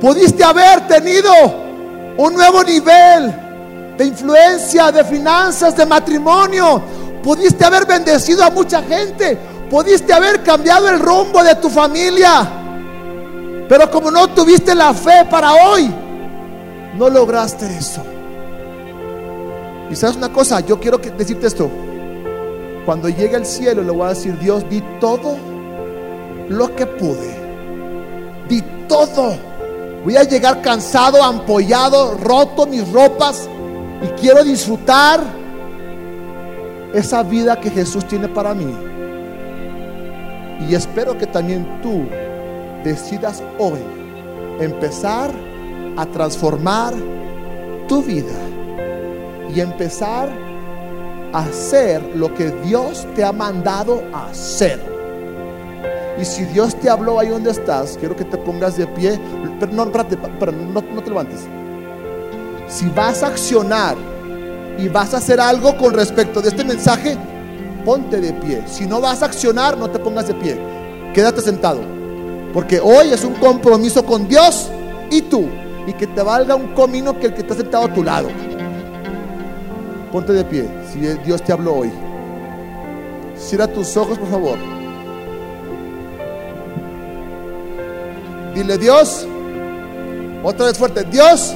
Pudiste 0.00 0.42
haber 0.42 0.86
tenido 0.88 1.32
un 2.16 2.34
nuevo 2.34 2.62
nivel 2.64 3.34
de 3.96 4.04
influencia, 4.04 4.90
de 4.90 5.04
finanzas, 5.04 5.76
de 5.76 5.86
matrimonio. 5.86 6.82
Pudiste 7.22 7.64
haber 7.64 7.86
bendecido 7.86 8.44
a 8.44 8.50
mucha 8.50 8.82
gente. 8.82 9.38
Pudiste 9.70 10.12
haber 10.12 10.42
cambiado 10.42 10.88
el 10.88 10.98
rumbo 10.98 11.42
de 11.44 11.54
tu 11.56 11.70
familia. 11.70 12.48
Pero 13.68 13.90
como 13.90 14.10
no 14.10 14.28
tuviste 14.28 14.74
la 14.74 14.92
fe 14.92 15.24
para 15.30 15.52
hoy, 15.52 15.88
no 16.96 17.08
lograste 17.08 17.66
eso. 17.76 18.02
Y 19.88 19.94
sabes 19.94 20.16
una 20.16 20.32
cosa, 20.32 20.60
yo 20.60 20.80
quiero 20.80 20.98
decirte 20.98 21.46
esto. 21.46 21.70
Cuando 22.84 23.08
llegue 23.08 23.36
al 23.36 23.46
cielo 23.46 23.82
le 23.82 23.90
voy 23.90 24.06
a 24.06 24.08
decir, 24.10 24.38
Dios, 24.38 24.68
di 24.68 24.82
todo 25.00 25.36
lo 26.48 26.74
que 26.74 26.86
pude. 26.86 27.38
Di 28.48 28.62
todo. 28.88 29.34
Voy 30.04 30.16
a 30.16 30.24
llegar 30.24 30.62
cansado, 30.62 31.22
ampollado, 31.22 32.14
roto 32.14 32.66
mis 32.66 32.90
ropas 32.90 33.48
y 34.02 34.06
quiero 34.20 34.42
disfrutar 34.42 35.20
esa 36.94 37.22
vida 37.22 37.60
que 37.60 37.70
Jesús 37.70 38.06
tiene 38.06 38.28
para 38.28 38.54
mí. 38.54 38.74
Y 40.68 40.74
espero 40.74 41.16
que 41.18 41.26
también 41.26 41.80
tú 41.82 42.04
decidas 42.82 43.42
hoy 43.58 43.78
empezar 44.58 45.30
a 45.96 46.06
transformar 46.06 46.94
tu 47.88 48.02
vida 48.02 48.38
y 49.54 49.60
empezar 49.60 50.28
hacer 51.32 52.02
lo 52.14 52.34
que 52.34 52.50
Dios 52.64 53.06
te 53.14 53.24
ha 53.24 53.32
mandado 53.32 54.02
hacer. 54.12 54.80
Y 56.20 56.24
si 56.24 56.44
Dios 56.44 56.78
te 56.78 56.90
habló 56.90 57.18
ahí 57.18 57.28
donde 57.28 57.50
estás, 57.50 57.96
quiero 57.98 58.14
que 58.14 58.24
te 58.24 58.36
pongas 58.36 58.76
de 58.76 58.86
pie. 58.86 59.18
Pero 59.58 59.72
no, 59.72 59.84
espérate, 59.84 60.16
no 60.16 61.02
te 61.02 61.08
levantes. 61.08 61.40
Si 62.68 62.86
vas 62.88 63.22
a 63.22 63.28
accionar 63.28 63.96
y 64.78 64.88
vas 64.88 65.14
a 65.14 65.18
hacer 65.18 65.40
algo 65.40 65.76
con 65.76 65.94
respecto 65.94 66.42
de 66.42 66.50
este 66.50 66.64
mensaje, 66.64 67.16
ponte 67.84 68.20
de 68.20 68.32
pie. 68.34 68.62
Si 68.66 68.86
no 68.86 69.00
vas 69.00 69.22
a 69.22 69.26
accionar, 69.26 69.78
no 69.78 69.88
te 69.88 69.98
pongas 69.98 70.28
de 70.28 70.34
pie. 70.34 70.58
Quédate 71.14 71.40
sentado. 71.40 71.80
Porque 72.52 72.80
hoy 72.80 73.12
es 73.12 73.24
un 73.24 73.34
compromiso 73.34 74.04
con 74.04 74.28
Dios 74.28 74.70
y 75.10 75.22
tú. 75.22 75.48
Y 75.86 75.94
que 75.94 76.06
te 76.06 76.22
valga 76.22 76.54
un 76.54 76.74
comino 76.74 77.18
que 77.18 77.28
el 77.28 77.34
que 77.34 77.40
está 77.40 77.54
sentado 77.54 77.86
a 77.86 77.94
tu 77.94 78.04
lado. 78.04 78.28
Ponte 80.12 80.32
de 80.32 80.44
pie 80.44 80.79
si 80.92 81.00
Dios 81.24 81.42
te 81.42 81.52
habló 81.52 81.76
hoy. 81.76 81.92
Cierra 83.36 83.66
tus 83.66 83.96
ojos, 83.96 84.18
por 84.18 84.28
favor. 84.28 84.58
Dile, 88.54 88.76
Dios, 88.78 89.26
otra 90.42 90.66
vez 90.66 90.76
fuerte, 90.76 91.04
Dios, 91.04 91.54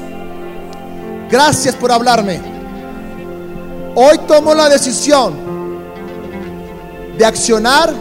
gracias 1.30 1.74
por 1.74 1.90
hablarme. 1.90 2.40
Hoy 3.96 4.18
tomo 4.26 4.54
la 4.54 4.68
decisión 4.68 5.34
de 7.18 7.24
accionar, 7.24 7.92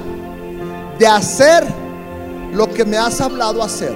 de 0.98 1.08
hacer 1.08 1.66
lo 2.54 2.72
que 2.72 2.86
me 2.86 2.98
has 2.98 3.20
hablado 3.20 3.64
hacer. 3.64 3.96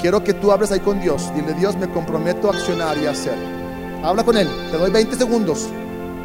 Quiero 0.00 0.22
que 0.22 0.34
tú 0.34 0.50
hables 0.52 0.72
ahí 0.72 0.80
con 0.80 1.00
Dios. 1.00 1.32
Dile, 1.34 1.54
Dios, 1.54 1.76
me 1.76 1.88
comprometo 1.88 2.48
a 2.48 2.54
accionar 2.54 2.98
y 2.98 3.06
a 3.06 3.12
hacer. 3.12 3.61
Habla 4.02 4.24
con 4.24 4.36
Él. 4.36 4.48
Te 4.70 4.78
doy 4.78 4.90
20 4.90 5.16
segundos. 5.16 5.68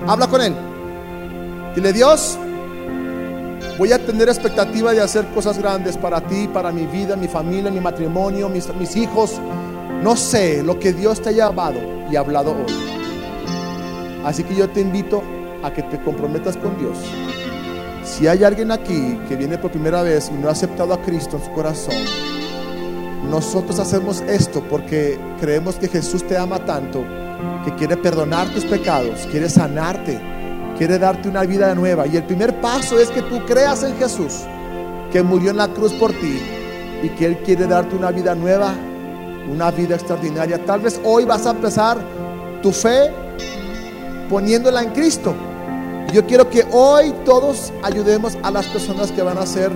Habla 0.07 0.27
con 0.27 0.41
Él. 0.41 0.53
Dile, 1.75 1.93
Dios, 1.93 2.37
voy 3.77 3.91
a 3.91 4.03
tener 4.03 4.29
expectativa 4.29 4.93
de 4.93 5.01
hacer 5.01 5.27
cosas 5.27 5.59
grandes 5.59 5.95
para 5.95 6.21
ti, 6.21 6.47
para 6.51 6.71
mi 6.71 6.87
vida, 6.87 7.15
mi 7.15 7.27
familia, 7.27 7.69
mi 7.69 7.79
matrimonio, 7.79 8.49
mis, 8.49 8.73
mis 8.75 8.95
hijos. 8.95 9.39
No 10.01 10.15
sé 10.15 10.63
lo 10.63 10.79
que 10.79 10.91
Dios 10.91 11.21
te 11.21 11.29
haya 11.29 11.47
llamado 11.49 11.79
y 12.11 12.15
hablado 12.15 12.51
hoy. 12.51 12.73
Así 14.25 14.43
que 14.43 14.55
yo 14.55 14.67
te 14.69 14.81
invito 14.81 15.21
a 15.61 15.71
que 15.71 15.83
te 15.83 16.01
comprometas 16.01 16.57
con 16.57 16.77
Dios. 16.79 16.97
Si 18.03 18.27
hay 18.27 18.43
alguien 18.43 18.71
aquí 18.71 19.19
que 19.27 19.35
viene 19.35 19.57
por 19.59 19.71
primera 19.71 20.01
vez 20.01 20.31
y 20.33 20.33
no 20.33 20.49
ha 20.49 20.53
aceptado 20.53 20.93
a 20.93 21.01
Cristo 21.01 21.37
en 21.37 21.43
su 21.43 21.51
corazón, 21.51 21.93
nosotros 23.29 23.77
hacemos 23.79 24.21
esto 24.21 24.63
porque 24.67 25.19
creemos 25.39 25.75
que 25.75 25.87
Jesús 25.87 26.25
te 26.25 26.37
ama 26.37 26.65
tanto 26.65 27.03
que 27.63 27.75
quiere 27.75 27.97
perdonar 27.97 28.49
tus 28.49 28.65
pecados, 28.65 29.27
quiere 29.29 29.49
sanarte, 29.49 30.19
quiere 30.77 30.97
darte 30.97 31.29
una 31.29 31.43
vida 31.43 31.73
nueva. 31.75 32.07
Y 32.07 32.17
el 32.17 32.23
primer 32.23 32.59
paso 32.61 32.99
es 32.99 33.09
que 33.09 33.21
tú 33.23 33.45
creas 33.45 33.83
en 33.83 33.95
Jesús, 33.97 34.43
que 35.11 35.23
murió 35.23 35.51
en 35.51 35.57
la 35.57 35.67
cruz 35.67 35.93
por 35.93 36.11
ti 36.11 36.39
y 37.03 37.09
que 37.09 37.25
Él 37.25 37.37
quiere 37.39 37.67
darte 37.67 37.95
una 37.95 38.11
vida 38.11 38.35
nueva, 38.35 38.73
una 39.51 39.71
vida 39.71 39.95
extraordinaria. 39.95 40.63
Tal 40.65 40.81
vez 40.81 40.99
hoy 41.03 41.25
vas 41.25 41.45
a 41.45 41.51
empezar 41.51 41.97
tu 42.61 42.71
fe 42.71 43.11
poniéndola 44.29 44.83
en 44.83 44.91
Cristo. 44.91 45.33
Yo 46.13 46.25
quiero 46.25 46.49
que 46.49 46.65
hoy 46.71 47.13
todos 47.25 47.73
ayudemos 47.83 48.37
a 48.43 48.51
las 48.51 48.65
personas 48.67 49.11
que 49.11 49.21
van 49.21 49.37
a 49.37 49.41
hacer 49.41 49.71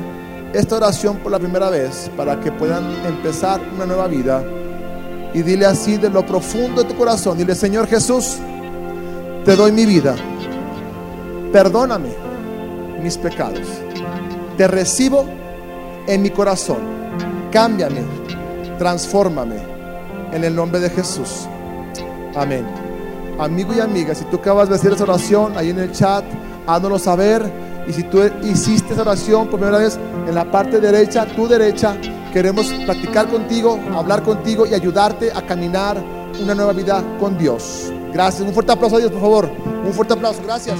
esta 0.54 0.78
oración 0.78 1.17
por 1.17 1.32
la 1.32 1.39
primera 1.39 1.69
vez 1.69 2.10
para 2.15 2.39
que 2.39 2.52
puedan 2.52 2.84
empezar 3.06 3.62
una 3.76 3.86
nueva 3.86 4.08
vida 4.08 4.43
y 5.34 5.41
dile 5.41 5.65
así 5.65 5.98
de 5.98 6.10
lo 6.10 6.26
profundo 6.26 6.84
de 6.84 6.89
tu 6.89 6.96
corazón, 6.96 7.38
dile, 7.38 7.56
Señor 7.56 7.88
Jesús, 7.88 8.38
te 9.46 9.56
doy 9.56 9.72
mi 9.72 9.86
vida. 9.86 10.15
Perdóname 11.52 12.10
mis 13.02 13.17
pecados. 13.17 13.67
Te 14.58 14.67
recibo 14.67 15.26
en 16.08 16.22
mi 16.22 16.30
corazón. 16.30 16.78
Cámbiame, 17.52 18.02
transfórmame 18.78 19.58
en 20.32 20.44
el 20.44 20.56
nombre 20.56 20.80
de 20.80 20.89
Jesús. 20.89 21.48
Amén. 22.36 22.65
Amigo 23.39 23.74
y 23.74 23.80
amiga, 23.80 24.13
si 24.13 24.24
tú 24.26 24.38
acabas 24.38 24.70
de 24.70 24.76
hacer 24.76 24.94
esa 24.94 25.04
oración 25.04 25.58
ahí 25.58 25.72
en 25.72 25.80
el 25.80 25.91
chat, 25.91 26.24
háznoslo 26.67 27.00
saber. 27.00 27.52
Y 27.88 27.94
si 27.94 28.04
tú 28.04 28.22
hiciste 28.44 28.94
esa 28.94 29.02
oración 29.02 29.48
por 29.48 29.60
primera 29.60 29.80
vez 29.80 29.98
en 30.28 30.36
la 30.36 30.50
parte 30.50 30.80
derecha, 30.80 31.26
tu 31.26 31.48
derecha, 31.48 31.98
Queremos 32.34 32.67
platicar 32.86 33.28
contigo, 33.28 33.78
hablar 33.94 34.24
contigo 34.24 34.65
y 34.65 34.74
ayudarte 34.74 35.32
a 35.34 35.46
caminar 35.46 36.02
una 36.41 36.56
nueva 36.56 36.72
vida 36.72 37.04
con 37.20 37.38
Dios. 37.38 37.91
Gracias. 38.13 38.48
Un 38.48 38.54
fuerte 38.54 38.72
aplauso 38.72 38.96
a 38.96 39.00
Dios, 39.00 39.12
por 39.12 39.22
favor. 39.22 39.52
Un 39.86 39.94
fuerte 39.94 40.13
aplauso. 40.13 40.41
Gracias. 40.44 40.78